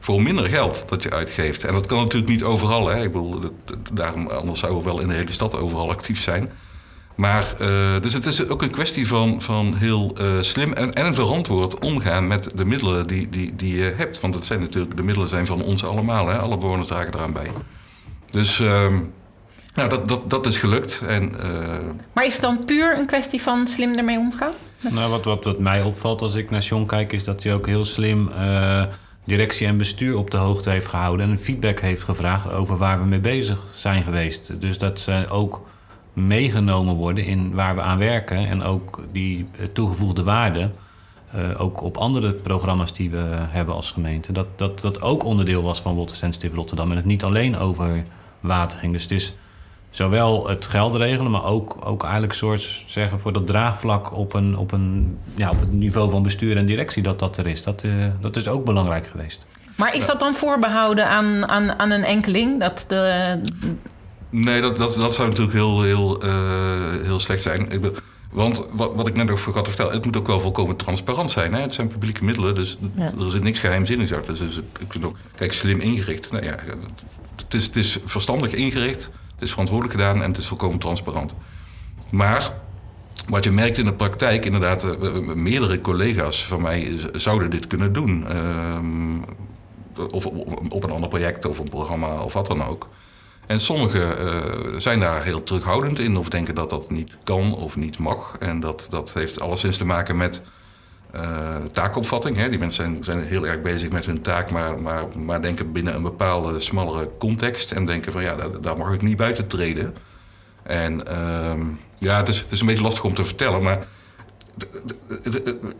voor 0.00 0.22
minder 0.22 0.48
geld 0.48 0.84
dat 0.88 1.02
je 1.02 1.10
uitgeeft. 1.10 1.64
En 1.64 1.72
dat 1.72 1.86
kan 1.86 1.98
natuurlijk 1.98 2.32
niet 2.32 2.42
overal. 2.44 2.88
Hè? 2.88 3.02
Ik 3.02 3.12
bedoel, 3.12 3.40
daarom, 3.92 4.26
anders 4.28 4.60
zouden 4.60 4.82
we 4.82 4.88
wel 4.88 5.00
in 5.00 5.08
de 5.08 5.14
hele 5.14 5.32
stad 5.32 5.58
overal 5.58 5.90
actief 5.90 6.22
zijn. 6.22 6.50
Maar, 7.16 7.54
eh, 7.58 8.00
dus 8.00 8.12
het 8.12 8.26
is 8.26 8.48
ook 8.48 8.62
een 8.62 8.70
kwestie 8.70 9.08
van, 9.08 9.42
van 9.42 9.74
heel 9.76 10.12
eh, 10.16 10.40
slim 10.40 10.72
en, 10.72 10.92
en 10.92 11.14
verantwoord 11.14 11.78
omgaan 11.78 12.26
met 12.26 12.50
de 12.54 12.64
middelen 12.64 13.06
die, 13.06 13.28
die, 13.30 13.56
die 13.56 13.76
je 13.76 13.94
hebt. 13.96 14.20
Want 14.20 14.34
het 14.34 14.46
zijn 14.46 14.60
natuurlijk, 14.60 14.96
de 14.96 15.02
middelen 15.02 15.28
zijn 15.28 15.46
van 15.46 15.62
ons 15.62 15.84
allemaal. 15.84 16.28
Hè? 16.28 16.38
Alle 16.38 16.58
bewoners 16.58 16.88
dragen 16.88 17.14
eraan 17.14 17.32
bij. 17.32 17.50
Dus 18.30 18.60
ehm, 18.60 18.98
nou, 19.76 19.88
dat, 19.88 20.08
dat, 20.08 20.30
dat 20.30 20.46
is 20.46 20.56
gelukt. 20.56 21.02
En, 21.06 21.40
eh, 21.40 21.78
Maar 22.12 22.26
is 22.26 22.32
het 22.32 22.42
dan 22.42 22.64
puur 22.64 22.98
een 22.98 23.06
kwestie 23.06 23.42
van 23.42 23.66
slim 23.66 23.94
ermee 23.94 24.18
omgaan? 24.18 24.52
Nou, 24.90 25.10
wat, 25.10 25.24
wat, 25.24 25.44
wat 25.44 25.58
mij 25.58 25.82
opvalt 25.82 26.22
als 26.22 26.34
ik 26.34 26.50
naar 26.50 26.62
John 26.62 26.86
kijk, 26.86 27.12
is 27.12 27.24
dat 27.24 27.42
hij 27.42 27.54
ook 27.54 27.66
heel 27.66 27.84
slim 27.84 28.28
eh, 28.28 28.84
directie 29.24 29.66
en 29.66 29.76
bestuur 29.76 30.16
op 30.16 30.30
de 30.30 30.36
hoogte 30.36 30.70
heeft 30.70 30.86
gehouden. 30.86 31.26
En 31.26 31.32
een 31.32 31.38
feedback 31.38 31.80
heeft 31.80 32.02
gevraagd 32.02 32.52
over 32.52 32.76
waar 32.76 32.98
we 32.98 33.06
mee 33.06 33.20
bezig 33.20 33.58
zijn 33.74 34.04
geweest. 34.04 34.60
Dus 34.60 34.78
dat 34.78 34.98
ze 34.98 35.26
ook 35.28 35.66
meegenomen 36.16 36.94
worden 36.94 37.24
in 37.24 37.54
waar 37.54 37.74
we 37.74 37.80
aan 37.80 37.98
werken. 37.98 38.36
En 38.36 38.62
ook 38.62 39.00
die 39.12 39.46
eh, 39.58 39.66
toegevoegde 39.72 40.22
waarde. 40.22 40.70
eh, 41.32 41.60
ook 41.60 41.82
op 41.82 41.96
andere 41.96 42.32
programma's 42.32 42.92
die 42.92 43.10
we 43.10 43.24
hebben 43.32 43.74
als 43.74 43.90
gemeente. 43.90 44.32
Dat, 44.32 44.46
dat 44.56 44.80
dat 44.80 45.02
ook 45.02 45.24
onderdeel 45.24 45.62
was 45.62 45.80
van 45.80 45.96
Water 45.96 46.16
Sensitive 46.16 46.54
Rotterdam. 46.54 46.90
En 46.90 46.96
het 46.96 47.04
niet 47.04 47.24
alleen 47.24 47.58
over 47.58 48.04
water 48.40 48.78
ging. 48.78 48.92
Dus 48.92 49.02
het 49.02 49.10
is 49.10 49.34
zowel 49.90 50.48
het 50.48 50.66
geld 50.66 50.94
regelen, 50.94 51.30
maar 51.30 51.44
ook, 51.44 51.76
ook 51.84 52.02
eigenlijk 52.02 52.32
soort 52.32 52.84
zeggen 52.86 53.20
voor 53.20 53.32
dat 53.32 53.46
draagvlak 53.46 54.16
op, 54.16 54.34
een, 54.34 54.56
op, 54.56 54.72
een, 54.72 55.18
ja, 55.34 55.50
op 55.50 55.60
het 55.60 55.72
niveau 55.72 56.10
van 56.10 56.22
bestuur 56.22 56.56
en 56.56 56.66
directie 56.66 57.02
dat 57.02 57.18
dat 57.18 57.36
er 57.36 57.46
is. 57.46 57.62
Dat, 57.62 57.82
uh, 57.82 58.04
dat 58.20 58.36
is 58.36 58.48
ook 58.48 58.64
belangrijk 58.64 59.06
geweest. 59.06 59.46
Maar 59.76 59.94
is 59.96 60.06
dat 60.06 60.20
dan 60.20 60.34
voorbehouden 60.34 61.06
aan, 61.08 61.48
aan, 61.48 61.78
aan 61.78 61.90
een 61.90 62.04
enkeling? 62.04 62.60
Dat 62.60 62.84
de... 62.88 63.38
Nee, 64.30 64.60
dat, 64.60 64.76
dat, 64.76 64.94
dat 64.94 65.14
zou 65.14 65.28
natuurlijk 65.28 65.56
heel, 65.56 65.82
heel, 65.82 66.24
uh, 66.24 66.32
heel 67.02 67.20
slecht 67.20 67.42
zijn. 67.42 67.70
Ik 67.70 67.80
ben, 67.80 67.94
want 68.30 68.66
wat, 68.72 68.94
wat 68.94 69.06
ik 69.06 69.14
net 69.14 69.30
ook 69.30 69.38
had 69.38 69.68
vertellen, 69.68 69.92
het 69.92 70.04
moet 70.04 70.16
ook 70.16 70.26
wel 70.26 70.40
volkomen 70.40 70.76
transparant 70.76 71.30
zijn. 71.30 71.54
Hè? 71.54 71.60
Het 71.60 71.72
zijn 71.72 71.88
publieke 71.88 72.24
middelen, 72.24 72.54
dus 72.54 72.78
ja. 72.94 73.12
er 73.18 73.30
zit 73.30 73.42
niks 73.42 73.58
geheimzinnigs 73.58 74.12
achter. 74.12 74.38
Dus 74.38 74.56
ik 74.56 74.86
vind 74.88 75.04
ook, 75.04 75.16
kijk, 75.36 75.52
slim 75.52 75.80
ingericht. 75.80 76.30
Nou 76.30 76.44
ja, 76.44 76.56
het 77.36 77.54
is, 77.54 77.64
het 77.64 77.76
is 77.76 77.98
verstandig 78.04 78.52
ingericht, 78.52 79.10
het 79.34 79.42
is 79.42 79.50
verantwoordelijk 79.50 80.00
gedaan 80.00 80.22
en 80.22 80.30
het 80.30 80.38
is 80.38 80.46
volkomen 80.46 80.78
transparant. 80.78 81.34
Maar 82.10 82.52
wat 83.28 83.44
je 83.44 83.50
merkt 83.50 83.78
in 83.78 83.84
de 83.84 83.94
praktijk, 83.94 84.44
inderdaad, 84.44 84.84
uh, 84.84 85.18
meerdere 85.34 85.80
collega's 85.80 86.44
van 86.44 86.62
mij 86.62 86.98
zouden 87.12 87.50
dit 87.50 87.66
kunnen 87.66 87.92
doen. 87.92 88.26
Uh, 88.30 88.78
of 90.10 90.26
op, 90.26 90.72
op 90.72 90.84
een 90.84 90.90
ander 90.90 91.08
project 91.08 91.44
of 91.44 91.58
een 91.58 91.68
programma 91.68 92.20
of 92.20 92.32
wat 92.32 92.46
dan 92.46 92.64
ook. 92.64 92.88
En 93.46 93.60
sommigen 93.60 94.24
uh, 94.24 94.80
zijn 94.80 95.00
daar 95.00 95.24
heel 95.24 95.42
terughoudend 95.42 95.98
in 95.98 96.16
of 96.16 96.28
denken 96.28 96.54
dat 96.54 96.70
dat 96.70 96.90
niet 96.90 97.10
kan 97.22 97.54
of 97.54 97.76
niet 97.76 97.98
mag. 97.98 98.36
En 98.38 98.60
dat, 98.60 98.86
dat 98.90 99.12
heeft 99.12 99.40
alleszins 99.40 99.76
te 99.76 99.84
maken 99.84 100.16
met 100.16 100.42
uh, 101.14 101.56
taakopvatting. 101.72 102.36
Hè. 102.36 102.48
Die 102.48 102.58
mensen 102.58 102.84
zijn, 102.84 103.04
zijn 103.04 103.22
heel 103.22 103.46
erg 103.46 103.62
bezig 103.62 103.90
met 103.90 104.06
hun 104.06 104.22
taak, 104.22 104.50
maar, 104.50 104.78
maar, 104.78 105.04
maar 105.18 105.42
denken 105.42 105.72
binnen 105.72 105.94
een 105.94 106.02
bepaalde 106.02 106.60
smallere 106.60 107.10
context. 107.18 107.72
En 107.72 107.86
denken 107.86 108.12
van 108.12 108.22
ja, 108.22 108.36
daar, 108.60 108.76
mag 108.76 108.92
ik 108.92 109.02
niet 109.02 109.16
buiten 109.16 109.46
treden. 109.46 109.94
En 110.62 111.00
uh, 111.10 111.66
ja, 111.98 112.16
het 112.16 112.28
is, 112.28 112.38
het 112.38 112.50
is 112.50 112.60
een 112.60 112.66
beetje 112.66 112.82
lastig 112.82 113.04
om 113.04 113.14
te 113.14 113.24
vertellen, 113.24 113.62
maar 113.62 113.86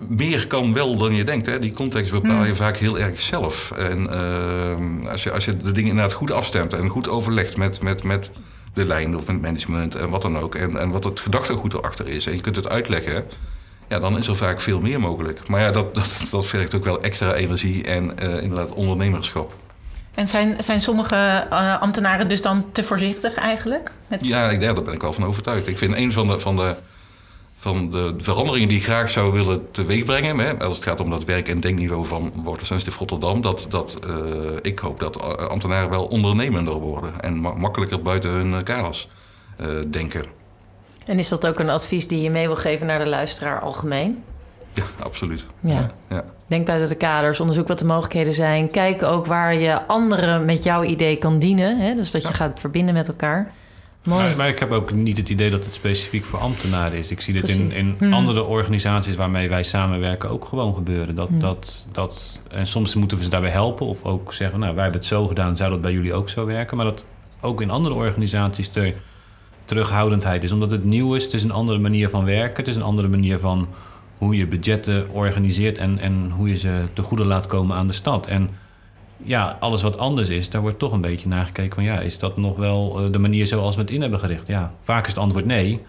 meer 0.08 0.46
kan 0.46 0.74
wel 0.74 0.96
dan 0.96 1.14
je 1.14 1.24
denkt. 1.24 1.46
Hè? 1.46 1.58
Die 1.58 1.72
context 1.72 2.12
bepaal 2.12 2.44
je 2.44 2.54
vaak 2.54 2.76
heel 2.76 2.98
erg 2.98 3.20
zelf. 3.20 3.70
En 3.70 4.08
uh, 4.12 5.10
als, 5.10 5.22
je, 5.22 5.32
als 5.32 5.44
je 5.44 5.56
de 5.56 5.72
dingen 5.72 5.90
inderdaad 5.90 6.12
goed 6.12 6.32
afstemt 6.32 6.72
en 6.72 6.88
goed 6.88 7.08
overlegt 7.08 7.56
met, 7.56 7.82
met, 7.82 8.02
met 8.02 8.30
de 8.74 8.84
lijn 8.84 9.16
of 9.16 9.26
met 9.26 9.42
management 9.42 9.94
en 9.94 10.08
wat 10.08 10.22
dan 10.22 10.38
ook. 10.38 10.54
En, 10.54 10.78
en 10.78 10.90
wat 10.90 11.04
het 11.04 11.20
gedachtegoed 11.20 11.74
erachter 11.74 12.08
is. 12.08 12.26
En 12.26 12.32
je 12.32 12.40
kunt 12.40 12.56
het 12.56 12.68
uitleggen. 12.68 13.24
Ja, 13.88 13.98
dan 13.98 14.18
is 14.18 14.26
er 14.26 14.36
vaak 14.36 14.60
veel 14.60 14.80
meer 14.80 15.00
mogelijk. 15.00 15.48
Maar 15.48 15.60
ja, 15.60 15.70
dat, 15.70 15.94
dat, 15.94 16.26
dat 16.30 16.46
vergt 16.46 16.74
ook 16.74 16.84
wel 16.84 17.02
extra 17.02 17.34
energie 17.34 17.84
en 17.84 18.12
uh, 18.22 18.42
inderdaad 18.42 18.72
ondernemerschap. 18.72 19.52
En 20.14 20.28
zijn, 20.28 20.56
zijn 20.60 20.80
sommige 20.80 21.46
uh, 21.50 21.80
ambtenaren 21.80 22.28
dus 22.28 22.42
dan 22.42 22.64
te 22.72 22.82
voorzichtig 22.82 23.34
eigenlijk? 23.34 23.90
Met... 24.06 24.24
Ja, 24.24 24.50
ja, 24.50 24.72
daar 24.72 24.82
ben 24.82 24.94
ik 24.94 25.00
wel 25.00 25.12
van 25.12 25.24
overtuigd. 25.24 25.66
Ik 25.66 25.78
vind 25.78 25.96
een 25.96 26.12
van 26.12 26.26
de, 26.26 26.40
van 26.40 26.56
de 26.56 26.74
van 27.66 27.90
de 27.90 28.14
veranderingen 28.18 28.68
die 28.68 28.78
ik 28.78 28.84
graag 28.84 29.10
zou 29.10 29.32
willen 29.32 29.70
teweegbrengen. 29.70 30.38
Hè, 30.38 30.58
als 30.58 30.74
het 30.76 30.84
gaat 30.84 31.00
om 31.00 31.10
dat 31.10 31.24
werk- 31.24 31.48
en 31.48 31.60
denkniveau 31.60 32.06
van 32.06 32.32
Watersensitive 32.44 32.98
Rotterdam. 32.98 33.40
Dat, 33.42 33.66
dat 33.68 33.98
uh, 34.06 34.14
ik 34.62 34.78
hoop 34.78 35.00
dat 35.00 35.22
ambtenaren 35.48 35.90
wel 35.90 36.04
ondernemender 36.04 36.74
worden. 36.74 37.20
En 37.20 37.40
ma 37.40 37.50
makkelijker 37.50 38.02
buiten 38.02 38.30
hun 38.30 38.62
kaders 38.62 39.08
uh, 39.60 39.66
denken. 39.90 40.24
En 41.06 41.18
is 41.18 41.28
dat 41.28 41.46
ook 41.46 41.58
een 41.58 41.70
advies 41.70 42.08
die 42.08 42.22
je 42.22 42.30
mee 42.30 42.46
wil 42.46 42.56
geven 42.56 42.86
naar 42.86 42.98
de 42.98 43.08
luisteraar 43.08 43.60
algemeen? 43.60 44.22
Ja, 44.72 44.84
absoluut. 45.02 45.46
Ja. 45.60 45.90
ja. 46.08 46.24
Denk 46.46 46.66
buiten 46.66 46.88
de 46.88 46.94
kaders, 46.94 47.40
onderzoek 47.40 47.68
wat 47.68 47.78
de 47.78 47.84
mogelijkheden 47.84 48.32
zijn. 48.32 48.70
Kijk 48.70 49.02
ook 49.02 49.26
waar 49.26 49.54
je 49.54 49.86
anderen 49.86 50.44
met 50.44 50.62
jouw 50.62 50.82
idee 50.82 51.16
kan 51.16 51.38
dienen. 51.38 51.78
Hè? 51.80 51.94
Dus 51.94 52.10
dat 52.10 52.22
je 52.22 52.32
gaat 52.32 52.60
verbinden 52.60 52.94
met 52.94 53.08
elkaar. 53.08 53.52
Maar, 54.06 54.36
maar, 54.36 54.48
ik 54.48 54.58
heb 54.58 54.70
ook 54.70 54.92
niet 54.92 55.16
het 55.16 55.28
idee 55.28 55.50
dat 55.50 55.64
het 55.64 55.74
specifiek 55.74 56.24
voor 56.24 56.38
ambtenaren 56.38 56.98
is. 56.98 57.10
Ik 57.10 57.20
zie 57.20 57.34
dit 57.34 57.48
in, 57.48 57.72
in 57.72 57.94
hmm. 57.98 58.12
andere 58.12 58.44
organisaties 58.44 59.16
waarmee 59.16 59.48
wij 59.48 59.62
samenwerken 59.62 60.30
ook 60.30 60.44
gewoon 60.44 60.74
gebeuren. 60.74 61.14
Dat, 61.14 61.28
hmm. 61.28 61.40
dat, 61.40 61.86
dat, 61.92 62.40
en 62.48 62.66
soms 62.66 62.94
moeten 62.94 63.16
we 63.16 63.24
ze 63.24 63.30
daarbij 63.30 63.50
helpen 63.50 63.86
of 63.86 64.04
ook 64.04 64.32
zeggen... 64.32 64.58
nou, 64.58 64.74
wij 64.74 64.82
hebben 64.82 65.00
het 65.00 65.10
zo 65.10 65.26
gedaan, 65.26 65.56
zou 65.56 65.70
dat 65.70 65.80
bij 65.80 65.92
jullie 65.92 66.14
ook 66.14 66.28
zo 66.28 66.46
werken? 66.46 66.76
Maar 66.76 66.86
dat 66.86 67.06
ook 67.40 67.60
in 67.60 67.70
andere 67.70 67.94
organisaties 67.94 68.68
ter 68.68 68.94
terughoudendheid 69.64 70.44
is. 70.44 70.52
Omdat 70.52 70.70
het 70.70 70.84
nieuw 70.84 71.14
is, 71.14 71.24
het 71.24 71.34
is 71.34 71.42
een 71.42 71.50
andere 71.50 71.78
manier 71.78 72.08
van 72.08 72.24
werken. 72.24 72.56
Het 72.56 72.68
is 72.68 72.76
een 72.76 72.82
andere 72.82 73.08
manier 73.08 73.38
van 73.38 73.68
hoe 74.18 74.36
je 74.36 74.46
budgetten 74.46 75.10
organiseert... 75.10 75.78
en, 75.78 75.98
en 75.98 76.32
hoe 76.36 76.48
je 76.48 76.56
ze 76.56 76.84
te 76.92 77.02
goede 77.02 77.24
laat 77.24 77.46
komen 77.46 77.76
aan 77.76 77.86
de 77.86 77.92
stad. 77.92 78.26
En 78.26 78.50
ja, 79.24 79.56
alles 79.60 79.82
wat 79.82 79.98
anders 79.98 80.28
is, 80.28 80.50
daar 80.50 80.60
wordt 80.60 80.78
toch 80.78 80.92
een 80.92 81.00
beetje 81.00 81.28
naar 81.28 81.44
gekeken 81.44 81.74
van 81.74 81.84
ja, 81.84 82.00
is 82.00 82.18
dat 82.18 82.36
nog 82.36 82.56
wel 82.56 83.04
uh, 83.04 83.12
de 83.12 83.18
manier 83.18 83.46
zoals 83.46 83.74
we 83.74 83.80
het 83.80 83.90
in 83.90 84.00
hebben 84.00 84.18
gericht? 84.18 84.46
Ja, 84.46 84.72
vaak 84.80 85.02
is 85.02 85.08
het 85.08 85.18
antwoord 85.18 85.44
nee. 85.44 85.80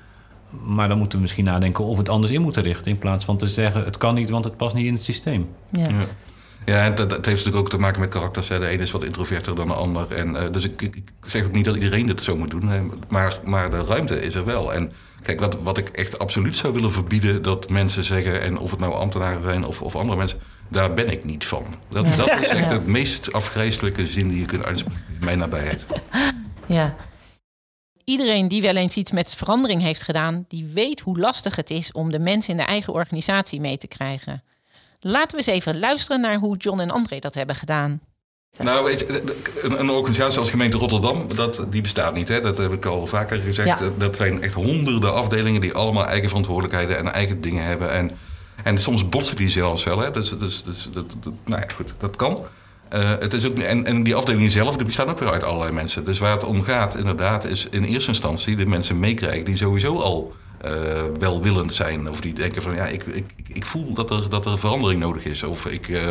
Maar 0.64 0.88
dan 0.88 0.98
moeten 0.98 1.18
we 1.18 1.22
misschien 1.24 1.46
nadenken 1.46 1.84
of 1.84 1.92
we 1.92 2.00
het 2.00 2.10
anders 2.10 2.32
in 2.32 2.42
moeten 2.42 2.64
richten. 2.64 2.92
In 2.92 2.98
plaats 2.98 3.26
van 3.26 3.38
te 3.38 3.48
zeggen 3.48 3.84
het 3.84 3.98
kan 3.98 4.16
niet, 4.16 4.30
want 4.30 4.44
het 4.44 4.58
past 4.58 4.76
niet 4.76 4.86
in 4.86 4.94
het 4.94 5.04
systeem. 5.04 5.50
Ja. 5.72 5.84
ja. 5.84 6.06
Ja, 6.66 6.84
en 6.84 6.96
dat, 6.96 7.10
dat, 7.10 7.26
heeft 7.26 7.38
natuurlijk 7.38 7.66
ook 7.66 7.70
te 7.70 7.78
maken 7.78 8.00
met 8.00 8.10
karakters. 8.10 8.48
Hè. 8.48 8.60
De 8.60 8.68
ene 8.68 8.84
is 8.84 8.92
wat 8.92 9.04
introverter 9.04 9.56
dan 9.56 9.68
de 9.68 9.74
ander. 9.74 10.12
En, 10.12 10.36
uh, 10.36 10.42
dus 10.52 10.64
ik, 10.64 10.82
ik, 10.82 11.04
zeg 11.22 11.46
ook 11.46 11.52
niet 11.52 11.66
dat 11.66 11.76
iedereen 11.76 12.08
dit 12.08 12.22
zo 12.22 12.36
moet 12.36 12.52
doen. 12.52 12.68
Hè. 12.68 12.82
Maar, 13.10 13.40
maar 13.46 13.70
de 13.70 13.84
ruimte 13.84 14.22
is 14.22 14.36
er 14.36 14.46
wel. 14.46 14.74
En 14.74 14.92
kijk, 15.22 15.40
wat, 15.40 15.58
wat 15.64 15.78
ik 15.78 15.90
echt 15.90 16.20
absoluut 16.20 16.56
zou 16.56 16.74
willen 16.74 16.92
verbieden... 16.92 17.42
dat 17.42 17.70
mensen 17.70 18.04
zeggen, 18.04 18.42
en 18.42 18.58
of 18.58 18.72
het 18.72 18.80
nou 18.80 18.94
ambtenaren 18.94 19.42
zijn 19.42 19.66
of, 19.66 19.82
of 19.82 19.96
andere 19.96 20.18
mensen 20.18 20.40
daar 20.70 20.94
ben 20.94 21.10
ik 21.10 21.24
niet 21.24 21.46
van. 21.46 21.66
Dat, 21.90 22.14
dat 22.16 22.40
is 22.42 22.48
echt 22.48 22.70
het 22.70 22.88
meest 22.88 23.34
afgrijzelijke 23.34 24.08
zin 24.08 24.30
die 24.30 24.40
je 24.40 24.46
kunt 24.46 24.66
uitspreken 24.66 25.04
in 25.20 25.26
mijn 25.26 25.38
nabijheid. 25.38 25.86
Ja. 26.66 26.96
Iedereen 28.04 28.48
die 28.48 28.62
wel 28.62 28.76
eens 28.76 28.96
iets 28.96 29.12
met 29.12 29.36
verandering 29.36 29.82
heeft 29.82 30.02
gedaan, 30.02 30.46
die 30.48 30.70
weet 30.74 31.00
hoe 31.00 31.20
lastig 31.20 31.56
het 31.56 31.70
is 31.70 31.92
om 31.92 32.12
de 32.12 32.20
mensen 32.20 32.52
in 32.52 32.58
de 32.58 32.66
eigen 32.66 32.94
organisatie 32.94 33.60
mee 33.60 33.78
te 33.78 33.88
krijgen. 33.88 34.44
Laten 35.00 35.32
we 35.32 35.38
eens 35.38 35.56
even 35.56 35.80
luisteren 35.80 36.22
naar 36.22 36.38
hoe 36.38 36.58
John 36.58 36.80
en 36.80 36.92
André 36.92 37.20
dat 37.20 37.36
hebben 37.36 37.56
gedaan. 37.56 38.02
Nou, 38.58 38.84
weet 38.84 39.00
je, 39.00 39.24
een, 39.62 39.90
organisatie 39.90 40.40
als 40.40 40.50
gemeente 40.50 40.78
Rotterdam, 40.78 41.36
dat, 41.36 41.66
die 41.70 41.82
bestaat 41.82 42.14
niet. 42.14 42.28
Hè? 42.28 42.42
Dat 42.42 42.58
heb 42.58 42.72
ik 42.72 42.86
al 42.86 43.08
vaker 43.08 43.38
gezegd. 43.38 43.80
Ja. 43.80 43.90
Dat 43.98 44.16
zijn 44.16 44.44
echt 44.44 44.54
honderden 44.54 45.14
afdelingen 45.14 45.62
die 45.62 45.74
allemaal 45.74 46.06
eigen 46.06 46.28
verantwoordelijkheden 46.28 46.98
en 46.98 47.14
eigen 47.14 47.42
dingen 47.42 47.64
hebben. 47.64 47.92
En 47.92 48.12
en 48.64 48.78
soms 48.78 49.10
botsen 49.10 49.36
die 49.36 49.50
zelfs 49.50 49.84
wel. 49.84 50.00
Hè? 50.00 50.12
Dus, 50.12 50.38
dus, 50.40 50.64
dus 50.64 50.90
dat, 50.94 51.06
nou 51.46 51.62
ja, 51.62 51.68
goed, 51.76 51.94
dat 51.98 52.16
kan. 52.16 52.40
Uh, 52.94 53.10
het 53.10 53.34
is 53.34 53.48
ook, 53.48 53.58
en, 53.58 53.86
en 53.86 54.04
die 54.04 54.16
afdeling 54.16 54.52
zelf, 54.52 54.76
die 54.76 54.86
bestaan 54.86 55.10
ook 55.10 55.20
weer 55.20 55.32
uit 55.32 55.44
allerlei 55.44 55.72
mensen. 55.72 56.06
Dus 56.06 56.20
waar 56.20 56.32
het 56.32 56.44
om 56.44 56.64
gaat, 56.64 56.98
inderdaad, 56.98 57.46
is 57.46 57.68
in 57.70 57.84
eerste 57.84 58.10
instantie 58.10 58.56
de 58.56 58.66
mensen 58.66 59.00
meekrijgen 59.00 59.46
die 59.46 59.58
sowieso 59.58 60.00
al 60.00 60.34
uh, 60.66 60.72
welwillend 61.20 61.74
zijn. 61.74 62.10
Of 62.10 62.22
die 62.22 62.34
denken 62.34 62.62
van 62.62 62.76
ja, 62.76 62.86
ik, 62.86 63.04
ik, 63.04 63.26
ik 63.48 63.66
voel 63.66 63.94
dat 63.94 64.12
er, 64.12 64.30
dat 64.30 64.46
er 64.46 64.60
verandering 64.60 65.00
nodig 65.00 65.26
is. 65.26 65.44
Of 65.44 65.66
ik, 65.66 65.88
uh, 65.88 66.08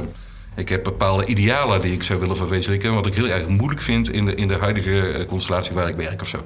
ik 0.56 0.68
heb 0.68 0.84
bepaalde 0.84 1.26
idealen 1.26 1.80
die 1.80 1.92
ik 1.92 2.02
zou 2.02 2.20
willen 2.20 2.36
verwezenlijken. 2.36 2.94
Wat 2.94 3.06
ik 3.06 3.14
heel 3.14 3.28
erg 3.28 3.48
moeilijk 3.48 3.82
vind 3.82 4.10
in 4.10 4.24
de, 4.24 4.34
in 4.34 4.48
de 4.48 4.56
huidige 4.56 5.24
constellatie 5.28 5.74
waar 5.74 5.88
ik 5.88 5.96
werk 5.96 6.22
of 6.22 6.28
zo. 6.28 6.38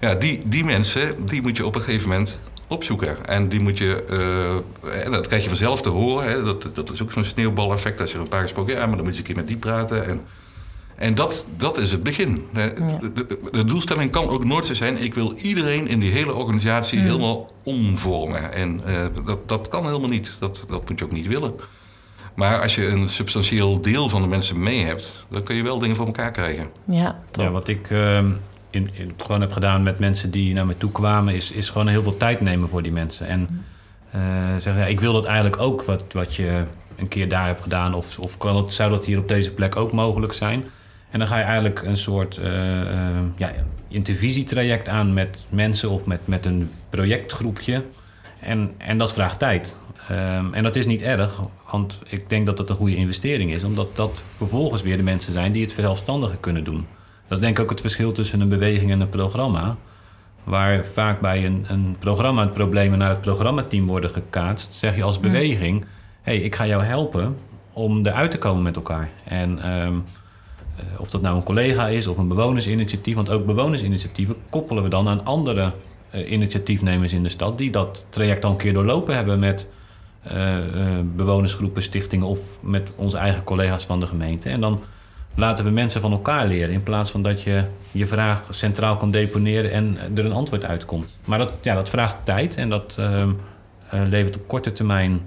Ja, 0.00 0.14
die, 0.14 0.42
die 0.44 0.64
mensen, 0.64 1.26
die 1.26 1.42
moet 1.42 1.56
je 1.56 1.66
op 1.66 1.74
een 1.74 1.82
gegeven 1.82 2.08
moment 2.08 2.38
opzoeken. 2.68 3.26
En 3.26 3.48
die 3.48 3.60
moet 3.60 3.78
je, 3.78 4.04
uh, 4.84 5.04
en 5.04 5.10
dat 5.10 5.26
krijg 5.26 5.42
je 5.42 5.48
vanzelf 5.48 5.82
te 5.82 5.88
horen. 5.88 6.28
Hè, 6.28 6.42
dat, 6.42 6.70
dat 6.74 6.90
is 6.90 7.02
ook 7.02 7.12
zo'n 7.12 7.24
sneeuwbaleffect. 7.24 8.00
Als 8.00 8.10
je 8.10 8.16
er 8.16 8.22
een 8.22 8.28
paar 8.28 8.42
gesproken, 8.42 8.74
ja, 8.74 8.86
maar 8.86 8.96
dan 8.96 9.04
moet 9.04 9.12
je 9.12 9.18
een 9.18 9.26
keer 9.26 9.36
met 9.36 9.48
die 9.48 9.56
praten. 9.56 10.06
En, 10.06 10.20
en 10.96 11.14
dat, 11.14 11.46
dat 11.56 11.78
is 11.78 11.90
het 11.90 12.02
begin. 12.02 12.46
De, 12.52 12.72
de, 13.14 13.38
de, 13.50 13.64
doelstelling 13.64 14.10
kan 14.10 14.28
ook 14.28 14.44
nooit 14.44 14.66
zo 14.66 14.74
zijn: 14.74 15.02
ik 15.02 15.14
wil 15.14 15.34
iedereen 15.34 15.88
in 15.88 16.00
die 16.00 16.12
hele 16.12 16.34
organisatie 16.34 17.00
helemaal 17.00 17.50
omvormen. 17.62 18.52
En 18.52 18.80
uh, 18.86 19.06
dat, 19.24 19.48
dat 19.48 19.68
kan 19.68 19.86
helemaal 19.86 20.08
niet. 20.08 20.36
Dat, 20.40 20.64
dat 20.68 20.88
moet 20.88 20.98
je 20.98 21.04
ook 21.04 21.12
niet 21.12 21.26
willen. 21.26 21.54
Maar 22.34 22.62
als 22.62 22.74
je 22.74 22.86
een 22.86 23.08
substantieel 23.08 23.80
deel 23.80 24.08
van 24.08 24.22
de 24.22 24.28
mensen 24.28 24.62
mee 24.62 24.84
hebt, 24.84 25.26
dan 25.28 25.42
kun 25.42 25.56
je 25.56 25.62
wel 25.62 25.78
dingen 25.78 25.96
voor 25.96 26.06
elkaar 26.06 26.30
krijgen. 26.30 26.70
Ja, 26.84 27.20
ja 27.32 27.50
wat 27.50 27.68
ik. 27.68 27.90
Uh 27.90 28.24
in, 28.70 28.88
in, 28.92 29.12
gewoon 29.16 29.40
heb 29.40 29.52
gedaan 29.52 29.82
met 29.82 29.98
mensen 29.98 30.30
die 30.30 30.54
naar 30.54 30.66
me 30.66 30.76
toe 30.76 30.90
kwamen, 30.90 31.34
is, 31.34 31.52
is 31.52 31.70
gewoon 31.70 31.88
heel 31.88 32.02
veel 32.02 32.16
tijd 32.16 32.40
nemen 32.40 32.68
voor 32.68 32.82
die 32.82 32.92
mensen. 32.92 33.26
En 33.26 33.64
uh, 34.14 34.22
zeggen, 34.56 34.82
ja, 34.82 34.86
ik 34.86 35.00
wil 35.00 35.12
dat 35.12 35.24
eigenlijk 35.24 35.62
ook, 35.62 35.82
wat, 35.82 36.04
wat 36.12 36.34
je 36.34 36.64
een 36.96 37.08
keer 37.08 37.28
daar 37.28 37.46
hebt 37.46 37.62
gedaan, 37.62 37.94
of, 37.94 38.18
of 38.18 38.38
kan 38.38 38.56
het, 38.56 38.74
zou 38.74 38.90
dat 38.90 39.04
hier 39.04 39.18
op 39.18 39.28
deze 39.28 39.52
plek 39.52 39.76
ook 39.76 39.92
mogelijk 39.92 40.32
zijn? 40.32 40.64
En 41.10 41.18
dan 41.18 41.28
ga 41.28 41.38
je 41.38 41.44
eigenlijk 41.44 41.82
een 41.82 41.96
soort 41.96 42.36
uh, 42.36 42.44
uh, 42.44 43.18
ja, 43.36 43.52
intervisietraject 43.88 44.88
aan 44.88 45.12
met 45.12 45.46
mensen 45.48 45.90
of 45.90 46.06
met, 46.06 46.20
met 46.24 46.46
een 46.46 46.70
projectgroepje. 46.90 47.84
En, 48.40 48.74
en 48.76 48.98
dat 48.98 49.12
vraagt 49.12 49.38
tijd. 49.38 49.76
Um, 50.10 50.54
en 50.54 50.62
dat 50.62 50.76
is 50.76 50.86
niet 50.86 51.02
erg, 51.02 51.40
want 51.70 52.00
ik 52.06 52.28
denk 52.30 52.46
dat 52.46 52.56
dat 52.56 52.70
een 52.70 52.76
goede 52.76 52.96
investering 52.96 53.52
is, 53.52 53.64
omdat 53.64 53.96
dat 53.96 54.22
vervolgens 54.36 54.82
weer 54.82 54.96
de 54.96 55.02
mensen 55.02 55.32
zijn 55.32 55.52
die 55.52 55.62
het 55.62 55.72
zelfstandiger 55.72 56.36
kunnen 56.36 56.64
doen. 56.64 56.86
Dat 57.28 57.38
is 57.38 57.44
denk 57.44 57.56
ik 57.56 57.62
ook 57.62 57.70
het 57.70 57.80
verschil 57.80 58.12
tussen 58.12 58.40
een 58.40 58.48
beweging 58.48 58.90
en 58.90 59.00
een 59.00 59.08
programma. 59.08 59.76
Waar 60.44 60.84
vaak 60.84 61.20
bij 61.20 61.44
een, 61.44 61.64
een 61.68 61.96
programma 61.98 62.42
het 62.42 62.54
problemen 62.54 62.98
naar 62.98 63.10
het 63.10 63.20
programmateam 63.20 63.86
worden 63.86 64.10
gekaatst, 64.10 64.74
zeg 64.74 64.96
je 64.96 65.02
als 65.02 65.20
beweging: 65.20 65.80
hé, 66.22 66.34
hey, 66.34 66.40
ik 66.40 66.54
ga 66.54 66.66
jou 66.66 66.82
helpen 66.82 67.36
om 67.72 68.06
eruit 68.06 68.30
te 68.30 68.38
komen 68.38 68.62
met 68.62 68.76
elkaar. 68.76 69.10
En 69.24 69.70
um, 69.72 70.04
eh, 70.78 71.00
of 71.00 71.10
dat 71.10 71.22
nou 71.22 71.36
een 71.36 71.42
collega 71.42 71.88
is 71.88 72.06
of 72.06 72.18
een 72.18 72.28
bewonersinitiatief. 72.28 73.14
Want 73.14 73.30
ook 73.30 73.46
bewonersinitiatieven 73.46 74.36
koppelen 74.50 74.82
we 74.82 74.88
dan 74.88 75.08
aan 75.08 75.24
andere 75.24 75.72
eh, 76.10 76.30
initiatiefnemers 76.30 77.12
in 77.12 77.22
de 77.22 77.28
stad... 77.28 77.58
die 77.58 77.70
dat 77.70 78.06
traject 78.10 78.44
al 78.44 78.50
een 78.50 78.56
keer 78.56 78.72
doorlopen 78.72 79.14
hebben 79.14 79.38
met 79.38 79.68
eh, 80.22 80.56
bewonersgroepen, 81.16 81.82
stichtingen... 81.82 82.26
of 82.26 82.58
met 82.62 82.92
onze 82.96 83.16
eigen 83.16 83.44
collega's 83.44 83.86
van 83.86 84.00
de 84.00 84.06
gemeente. 84.06 84.48
En 84.48 84.60
dan 84.60 84.80
laten 85.38 85.64
we 85.64 85.70
mensen 85.70 86.00
van 86.00 86.12
elkaar 86.12 86.46
leren... 86.46 86.74
in 86.74 86.82
plaats 86.82 87.10
van 87.10 87.22
dat 87.22 87.42
je 87.42 87.64
je 87.92 88.06
vraag 88.06 88.42
centraal 88.50 88.96
kan 88.96 89.10
deponeren 89.10 89.72
en 89.72 89.96
er 90.14 90.24
een 90.24 90.32
antwoord 90.32 90.64
uitkomt. 90.64 91.16
Maar 91.24 91.38
dat, 91.38 91.52
ja, 91.62 91.74
dat 91.74 91.88
vraagt 91.88 92.16
tijd 92.22 92.56
en 92.56 92.68
dat 92.68 92.94
ehm, 92.98 93.30
eh, 93.90 94.00
levert 94.08 94.36
op 94.36 94.48
korte 94.48 94.72
termijn 94.72 95.20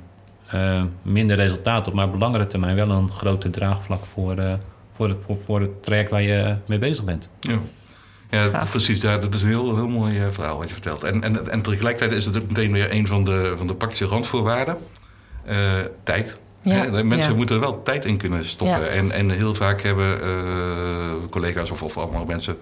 eh, 0.48 0.84
minder 1.01 1.36
resultaat 1.36 1.88
op... 1.88 1.94
maar 1.94 2.08
op 2.08 2.20
langere 2.20 2.48
termijn 2.48 2.75
wel 2.75 2.89
een 2.89 3.12
groter 3.12 3.51
draagvlak 3.51 4.06
voor, 4.06 4.38
eh, 4.38 4.53
voor, 4.91 5.10
het, 5.10 5.18
voor, 5.22 5.38
voor 5.38 5.62
het 5.62 5.84
traject 5.84 6.10
waar 6.10 6.22
je 6.22 6.56
mee 6.65 6.80
bezig 6.80 7.03
bent. 7.03 7.30
Ja, 7.39 7.60
ja 8.51 8.65
precies. 8.70 9.01
Ja, 9.01 9.18
dat 9.18 9.34
is 9.34 9.41
een 9.41 9.48
heel, 9.48 9.75
heel 9.75 9.88
mooi 9.88 10.20
eh, 10.20 10.27
verhaal 10.32 10.58
wat 10.58 10.68
je 10.68 10.74
vertelt. 10.74 11.03
En, 11.03 11.24
en, 11.24 11.50
en 11.50 11.62
tegelijkertijd 11.62 12.18
is 12.18 12.25
het 12.25 12.36
ook 12.36 12.48
meteen 12.48 12.72
weer 12.72 12.94
een 12.94 13.08
van 13.08 13.24
de, 13.24 13.53
van 13.58 13.68
de 13.68 13.75
praktische 13.75 14.06
randvoorwaarden. 14.06 14.77
Eh, 15.46 15.80
tijd. 16.03 16.39
Ja, 16.63 17.03
Mensen 17.03 17.30
ja. 17.32 17.36
moeten 17.36 17.56
er 17.56 17.62
wel 17.62 17.84
tijd 17.84 18.06
in 18.06 18.18
kunnen 18.18 18.46
stoppen. 18.46 18.80
Ja. 18.80 18.88
En, 18.88 19.12
en 19.12 19.30
heel 19.30 19.56
vaak 19.56 19.82
hebben 19.82 20.24
eh, 20.24 21.30
collega's 21.30 21.72
of, 21.72 21.84
of 21.84 21.98
andere 21.98 22.25
mensen 22.25 22.58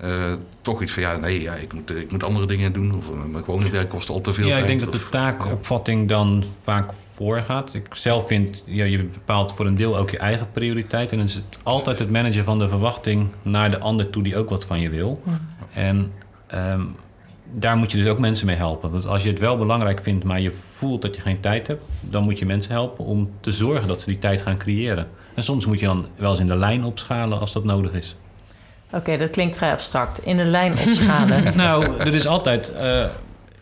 eh, 0.00 0.32
toch 0.60 0.82
iets 0.82 0.92
van... 0.92 1.02
ja, 1.02 1.16
nee, 1.16 1.42
ja, 1.42 1.54
ik, 1.54 1.72
moet, 1.72 1.90
ik 1.90 2.10
moet 2.10 2.24
andere 2.24 2.46
dingen 2.46 2.72
doen. 2.72 2.94
Of 2.94 3.10
eh, 3.10 3.24
mijn 3.30 3.44
gewone 3.44 3.70
werk 3.70 3.88
kost 3.88 4.08
al 4.08 4.20
te 4.20 4.32
veel 4.32 4.46
ja, 4.46 4.50
tijd. 4.50 4.60
ik 4.60 4.66
denk 4.66 4.80
dat 4.80 5.00
de 5.00 5.08
taakopvatting 5.08 6.08
dan 6.08 6.44
vaak 6.62 6.92
voorgaat. 7.12 7.74
Ik 7.74 7.94
zelf 7.94 8.26
vind, 8.26 8.62
ja, 8.66 8.84
je 8.84 9.04
bepaalt 9.04 9.52
voor 9.52 9.66
een 9.66 9.76
deel 9.76 9.96
ook 9.96 10.10
je 10.10 10.18
eigen 10.18 10.46
prioriteit. 10.52 11.12
En 11.12 11.18
dan 11.18 11.26
is 11.26 11.34
het 11.34 11.58
altijd 11.62 11.98
het 11.98 12.10
managen 12.10 12.44
van 12.44 12.58
de 12.58 12.68
verwachting 12.68 13.28
naar 13.42 13.70
de 13.70 13.78
ander 13.78 14.10
toe 14.10 14.22
die 14.22 14.36
ook 14.36 14.50
wat 14.50 14.64
van 14.64 14.80
je 14.80 14.90
wil. 14.90 15.22
En 15.72 16.12
ehm, 16.46 16.82
daar 17.52 17.76
moet 17.76 17.92
je 17.92 17.98
dus 17.98 18.06
ook 18.06 18.18
mensen 18.18 18.46
mee 18.46 18.56
helpen. 18.56 18.90
Want 18.90 19.06
als 19.06 19.22
je 19.22 19.28
het 19.28 19.38
wel 19.38 19.58
belangrijk 19.58 20.02
vindt, 20.02 20.24
maar 20.24 20.40
je 20.40 20.50
voelt 20.50 21.02
dat 21.02 21.14
je 21.14 21.20
geen 21.20 21.40
tijd 21.40 21.66
hebt, 21.66 21.82
dan 22.00 22.22
moet 22.22 22.38
je 22.38 22.46
mensen 22.46 22.72
helpen 22.72 23.04
om 23.04 23.30
te 23.40 23.52
zorgen 23.52 23.88
dat 23.88 24.00
ze 24.00 24.06
die 24.06 24.18
tijd 24.18 24.42
gaan 24.42 24.56
creëren. 24.56 25.08
En 25.34 25.42
soms 25.42 25.66
moet 25.66 25.80
je 25.80 25.86
dan 25.86 26.06
wel 26.16 26.30
eens 26.30 26.40
in 26.40 26.46
de 26.46 26.56
lijn 26.56 26.84
opschalen 26.84 27.40
als 27.40 27.52
dat 27.52 27.64
nodig 27.64 27.92
is. 27.92 28.16
Oké, 28.92 29.16
dat 29.16 29.30
klinkt 29.30 29.56
vrij 29.56 29.72
abstract. 29.72 30.24
In 30.24 30.36
de 30.36 30.44
lijn 30.44 30.72
opschalen. 30.72 31.42
Nou, 31.56 31.98
er 31.98 32.14
is 32.14 32.26
altijd 32.26 32.72
eh, 32.72 33.04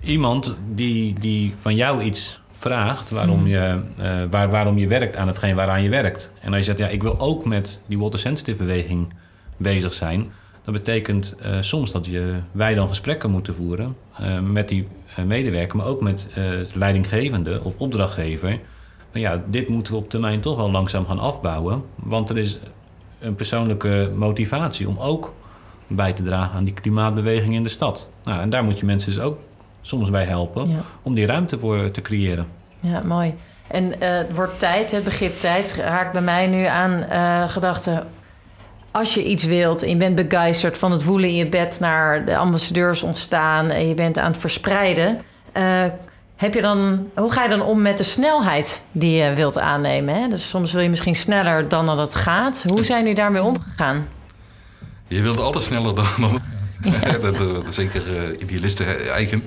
iemand 0.00 0.54
die, 0.74 1.18
die 1.18 1.54
van 1.58 1.74
jou 1.74 2.02
iets 2.02 2.40
vraagt 2.52 3.10
waarom 3.10 3.46
je, 3.46 3.80
eh, 3.98 4.16
waar, 4.30 4.50
waarom 4.50 4.78
je 4.78 4.86
werkt 4.86 5.16
aan 5.16 5.26
hetgeen 5.26 5.54
waaraan 5.54 5.82
je 5.82 5.88
werkt. 5.88 6.32
En 6.40 6.48
als 6.48 6.56
je 6.58 6.64
zegt, 6.64 6.78
ja, 6.78 6.88
ik 6.88 7.02
wil 7.02 7.20
ook 7.20 7.44
met 7.44 7.80
die 7.86 7.98
water 7.98 8.18
sensitive 8.18 8.56
beweging 8.56 9.12
bezig 9.56 9.92
zijn, 9.92 10.32
dat 10.72 10.76
betekent 10.76 11.34
eh, 11.40 11.56
soms 11.60 11.92
dat 11.92 12.06
je, 12.06 12.34
wij 12.52 12.74
dan 12.74 12.88
gesprekken 12.88 13.30
moeten 13.30 13.54
voeren 13.54 13.96
eh, 14.18 14.40
met 14.40 14.68
die 14.68 14.88
eh, 15.16 15.24
medewerker, 15.24 15.76
maar 15.76 15.86
ook 15.86 16.00
met 16.00 16.28
leidinggevende 16.74 17.60
of 17.64 17.76
opdrachtgever. 17.76 18.48
Maar 19.12 19.22
ja, 19.22 19.42
dit 19.46 19.68
moeten 19.68 19.92
we 19.92 19.98
op 19.98 20.10
termijn 20.10 20.40
toch 20.40 20.56
wel 20.56 20.70
langzaam 20.70 21.06
gaan 21.06 21.18
afbouwen, 21.18 21.84
want 22.02 22.30
er 22.30 22.38
is 22.38 22.58
een 23.18 23.34
persoonlijke 23.34 24.12
motivatie 24.14 24.88
om 24.88 24.98
ook 24.98 25.34
bij 25.86 26.12
te 26.12 26.22
dragen 26.22 26.56
aan 26.56 26.64
die 26.64 26.74
klimaatbeweging 26.74 27.54
in 27.54 27.62
de 27.62 27.68
stad. 27.68 28.10
Nou, 28.22 28.40
en 28.40 28.50
daar 28.50 28.64
moet 28.64 28.78
je 28.78 28.86
mensen 28.86 29.12
dus 29.12 29.20
ook 29.20 29.38
soms 29.80 30.10
bij 30.10 30.24
helpen 30.24 30.68
Ja. 30.70 30.82
om 31.02 31.14
die 31.14 31.26
ruimte 31.26 31.58
voor 31.58 31.90
te 31.90 32.02
creëren. 32.02 32.46
Ja, 32.80 33.02
mooi. 33.04 33.34
En 33.66 33.94
het 33.98 34.34
wordt 34.34 34.58
tijd, 34.58 34.90
het 34.90 35.04
begrip 35.04 35.40
tijd 35.40 35.74
raakt 35.74 36.12
bij 36.12 36.22
mij 36.22 36.46
nu 36.46 36.64
aan 36.64 37.02
gedachten. 37.50 38.06
Als 38.98 39.14
je 39.14 39.24
iets 39.24 39.44
wilt 39.44 39.82
en 39.82 39.88
je 39.88 39.96
bent 39.96 40.28
begeisterd 40.28 40.78
van 40.78 40.90
het 40.90 41.04
woelen 41.04 41.28
in 41.28 41.34
je 41.34 41.48
bed 41.48 41.80
naar 41.80 42.24
de 42.24 42.36
ambassadeurs 42.36 43.02
ontstaan 43.02 43.70
en 43.70 43.88
je 43.88 43.94
bent 43.94 44.18
aan 44.18 44.30
het 44.30 44.40
verspreiden, 44.40 45.22
eh, 45.52 45.84
heb 46.36 46.54
je 46.54 46.60
dan, 46.60 47.08
hoe 47.14 47.32
ga 47.32 47.42
je 47.42 47.48
dan 47.48 47.62
om 47.62 47.82
met 47.82 47.96
de 47.96 48.02
snelheid 48.02 48.82
die 48.92 49.22
je 49.22 49.34
wilt 49.34 49.58
aannemen? 49.58 50.14
Hè? 50.14 50.28
Dus 50.28 50.48
soms 50.48 50.72
wil 50.72 50.82
je 50.82 50.88
misschien 50.88 51.14
sneller 51.14 51.68
dan 51.68 51.86
dat 51.86 51.98
het 51.98 52.14
gaat. 52.14 52.64
Hoe 52.68 52.84
zijn 52.84 53.00
jullie 53.00 53.14
daarmee 53.14 53.42
omgegaan? 53.42 54.08
Je 55.06 55.22
wilt 55.22 55.38
altijd 55.38 55.64
sneller 55.64 55.94
dan... 55.94 56.40
dat, 57.20 57.38
dat, 57.38 57.68
is 57.68 57.74
zeker 57.74 58.02
eh, 58.16 58.40
idealisten 58.40 59.10
eigen. 59.10 59.46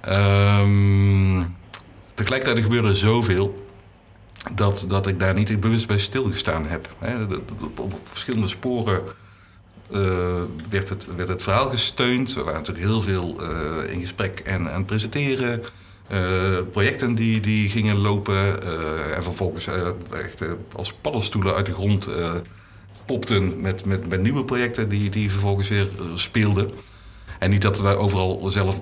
Ehm, 0.00 1.42
tegelijkertijd 2.14 2.64
gebeurde 2.64 2.88
er 2.88 2.96
zoveel... 2.96 3.63
Dat, 4.52 4.84
dat 4.88 5.06
ik 5.06 5.18
daar 5.18 5.34
niet 5.34 5.60
bewust 5.60 5.86
bij 5.86 5.98
stilgestaan 5.98 6.66
heb. 6.66 6.96
Op, 7.76 8.00
verschillende 8.04 8.48
sporen 8.48 9.02
eh, 9.90 10.42
werd, 10.70 10.88
het, 10.88 11.08
werd 11.16 11.28
het 11.28 11.42
verhaal 11.42 11.68
gesteund. 11.68 12.34
We 12.34 12.42
waren 12.42 12.58
natuurlijk 12.58 12.86
heel 12.86 13.00
veel 13.00 13.40
eh, 13.40 13.92
in 13.92 14.00
gesprek 14.00 14.38
en 14.38 14.70
aan 14.70 14.76
het 14.76 14.86
presenteren. 14.86 15.62
Eh, 16.08 16.58
projecten 16.72 17.14
die, 17.14 17.40
die 17.40 17.68
gingen 17.68 17.96
lopen. 17.96 18.62
en 19.14 19.22
vervolgens 19.22 19.66
echt 20.12 20.44
als 20.72 20.92
paddenstoelen 20.92 21.54
uit 21.54 21.66
de 21.66 21.72
grond 21.72 22.08
popten 23.06 23.60
met, 23.60 23.84
met, 23.84 24.08
met 24.08 24.22
nieuwe 24.22 24.44
projecten 24.44 24.88
die, 24.88 25.10
die 25.10 25.30
vervolgens 25.30 25.68
weer 25.68 25.88
speelden. 26.14 26.70
En 27.38 27.50
niet 27.50 27.62
dat 27.62 27.80
wij 27.80 27.96
overal 27.96 28.50
zelf 28.50 28.80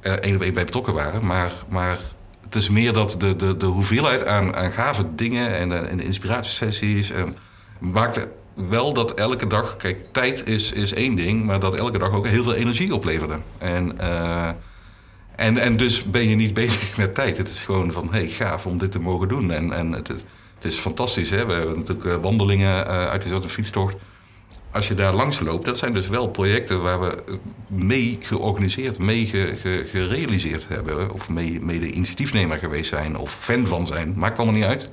één 0.00 0.34
op 0.34 0.42
één 0.42 0.54
bij 0.54 0.64
betrokken 0.64 0.94
waren, 0.94 1.26
maar, 1.26 1.52
maar 1.68 1.98
het 2.44 2.54
is 2.54 2.68
meer 2.68 2.92
dat 2.92 3.16
de, 3.18 3.36
de, 3.36 3.56
de 3.56 3.66
hoeveelheid 3.66 4.26
aan, 4.26 4.56
aan 4.56 4.72
gave 4.72 5.14
dingen 5.14 5.56
en, 5.56 5.72
eh, 5.72 5.90
en 5.90 5.96
de 5.96 6.04
inspiratiesessies 6.04 7.10
en 7.10 7.36
maakte 7.78 8.28
wel 8.54 8.92
dat 8.92 9.14
elke 9.14 9.46
dag, 9.46 9.76
kijk, 9.76 10.06
tijd 10.12 10.46
is, 10.46 10.72
is 10.72 10.92
één 10.94 11.14
ding, 11.16 11.44
maar 11.44 11.60
dat 11.60 11.74
elke 11.74 11.98
dag 11.98 12.10
ook 12.10 12.26
heel 12.26 12.42
veel 12.42 12.54
energie 12.54 12.94
opleverde. 12.94 13.38
En, 13.58 13.98
eh, 13.98 14.50
en, 15.36 15.58
en 15.58 15.76
dus 15.76 16.02
ben 16.02 16.28
je 16.28 16.36
niet 16.36 16.54
bezig 16.64 16.96
met 16.96 17.14
tijd. 17.14 17.36
Het 17.36 17.48
is 17.48 17.60
gewoon 17.60 17.92
van, 17.92 18.08
hey, 18.12 18.28
gaaf 18.28 18.66
om 18.66 18.78
dit 18.78 18.92
te 18.92 19.00
mogen 19.00 19.28
doen. 19.28 19.50
En, 19.50 19.72
en 19.72 19.92
het, 19.92 20.08
het 20.08 20.24
is 20.72 20.76
fantastisch, 20.76 21.30
hè. 21.30 21.46
We 21.46 21.52
hebben 21.52 21.78
natuurlijk 21.78 22.06
eh, 22.06 22.16
wandelingen 22.16 22.86
uh, 22.86 23.06
uitgezet, 23.06 23.42
een 23.42 23.48
fietstocht. 23.48 23.96
Als 24.74 24.88
je 24.88 24.94
daar 24.94 25.12
langs 25.14 25.40
loopt, 25.40 25.64
dat 25.64 25.78
zijn 25.78 25.92
dus 25.92 26.08
wel 26.08 26.28
projecten 26.28 26.82
waar 26.82 27.00
we 27.00 27.06
eh, 27.28 27.34
mee 27.68 28.18
georganiseerd, 28.20 28.98
mee 28.98 29.26
ge- 29.26 29.56
ge- 29.60 29.86
gerealiseerd 29.90 30.68
hebben. 30.68 31.12
Of 31.12 31.28
mee, 31.28 31.58
mee 31.60 31.80
de 31.80 31.90
initiatiefnemer 31.90 32.58
geweest 32.58 32.88
zijn 32.90 33.16
of 33.16 33.30
fan 33.32 33.66
van 33.66 33.86
zijn. 33.86 34.12
Maakt 34.16 34.36
allemaal 34.38 34.56
niet 34.56 34.64
uit. 34.64 34.90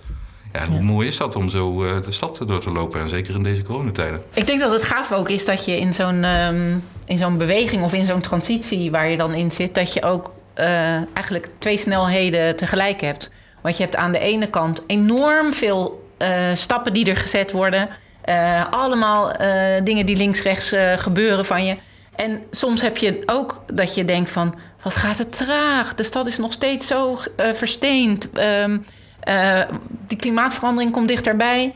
Ja, 0.54 0.66
hoe 0.68 0.82
mooi 0.82 1.08
is 1.08 1.18
dat 1.18 1.36
om 1.36 1.50
zo 1.50 1.86
eh, 1.86 1.96
de 2.06 2.12
stad 2.12 2.42
door 2.48 2.60
te 2.60 2.72
lopen? 2.72 3.00
En 3.02 3.10
zeker 3.10 3.36
in 3.36 3.44
deze 3.44 3.62
coronatijden. 3.62 4.24
Ik 4.34 4.48
denk 4.48 4.60
dat 4.60 4.72
het 4.72 4.84
gaaf 4.84 5.12
ook 5.12 5.30
is 5.30 5.46
dat 5.46 5.66
je 5.66 5.78
in 5.80 5.94
zo'n 5.94 6.24
ehm, 6.24 6.72
in 7.06 7.18
zo'n 7.18 7.38
beweging 7.38 7.84
of 7.84 7.94
in 7.94 8.06
zo'n 8.06 8.22
transitie 8.22 8.92
waar 8.92 9.10
je 9.10 9.18
dan 9.18 9.34
in 9.34 9.52
zit, 9.52 9.76
dat 9.76 9.94
je 9.94 10.04
ook 10.04 10.32
eh, 10.54 10.68
eigenlijk 11.14 11.50
twee 11.58 11.78
snelheden 11.78 12.56
tegelijk 12.56 13.02
hebt. 13.02 13.32
Want 13.62 13.78
je 13.78 13.84
hebt 13.84 13.96
aan 13.96 14.12
de 14.12 14.20
ene 14.20 14.48
kant 14.50 14.84
enorm 14.88 15.54
veel 15.54 16.10
stappen 16.54 16.94
die 16.94 17.06
er 17.06 17.18
gezet 17.18 17.52
worden. 17.52 17.90
Eh, 18.22 18.72
allemaal 18.72 19.32
eh, 19.32 19.84
dingen 19.84 20.06
die 20.06 20.16
links-rechts 20.16 20.72
eh, 20.72 20.98
gebeuren 20.98 21.46
van 21.46 21.66
je. 21.66 21.78
En 22.16 22.44
soms 22.52 22.82
heb 22.82 22.98
je 22.98 23.24
ook 23.26 23.64
dat 23.74 23.96
je 23.96 24.06
denkt 24.06 24.30
van... 24.30 24.56
wat 24.82 24.96
gaat 24.96 25.18
het 25.18 25.38
traag? 25.38 25.96
De 25.96 26.04
stad 26.04 26.28
is 26.28 26.38
nog 26.38 26.54
steeds 26.54 26.88
zo 26.88 27.18
versteend. 27.38 28.32
Ehm, 28.32 28.78
eh, 29.20 29.62
die 30.08 30.18
klimaatverandering 30.18 30.92
komt 30.92 31.08
dichterbij. 31.08 31.76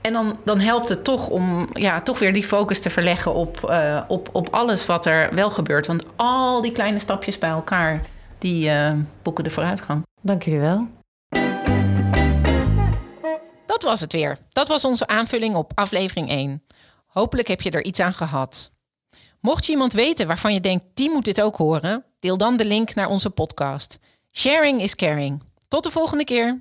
En 0.00 0.12
dan, 0.12 0.38
dan 0.44 0.60
helpt 0.60 0.88
het 0.88 1.04
toch 1.04 1.28
om 1.28 1.68
ja, 1.72 2.00
toch 2.00 2.18
weer 2.18 2.32
die 2.32 2.44
focus 2.44 2.80
te 2.80 2.90
verleggen 2.90 3.34
op, 3.34 3.74
op, 4.08 4.28
op 4.32 4.48
alles 4.50 4.86
wat 4.86 5.06
er 5.06 5.34
wel 5.34 5.50
gebeurt. 5.50 5.86
Want 5.86 6.04
al 6.16 6.60
die 6.60 6.72
kleine 6.72 6.98
stapjes 6.98 7.38
bij 7.38 7.50
elkaar, 7.50 8.00
die 8.38 8.70
boeken 9.22 9.44
de 9.44 9.50
vooruitgang. 9.50 10.02
Dank 10.20 10.42
jullie 10.42 10.60
wel. 10.60 11.01
Dat 13.72 13.82
was 13.82 14.00
het 14.00 14.12
weer. 14.12 14.38
Dat 14.48 14.68
was 14.68 14.84
onze 14.84 15.06
aanvulling 15.06 15.54
op 15.56 15.72
aflevering 15.74 16.28
1. 16.28 16.62
Hopelijk 17.06 17.48
heb 17.48 17.60
je 17.60 17.70
er 17.70 17.84
iets 17.84 18.00
aan 18.00 18.12
gehad. 18.12 18.72
Mocht 19.40 19.66
je 19.66 19.72
iemand 19.72 19.92
weten 19.92 20.26
waarvan 20.26 20.54
je 20.54 20.60
denkt, 20.60 20.84
die 20.94 21.10
moet 21.10 21.24
dit 21.24 21.40
ook 21.40 21.56
horen, 21.56 22.04
deel 22.20 22.36
dan 22.36 22.56
de 22.56 22.64
link 22.64 22.94
naar 22.94 23.08
onze 23.08 23.30
podcast. 23.30 23.98
Sharing 24.32 24.80
is 24.80 24.94
caring. 24.94 25.42
Tot 25.68 25.82
de 25.82 25.90
volgende 25.90 26.24
keer. 26.24 26.60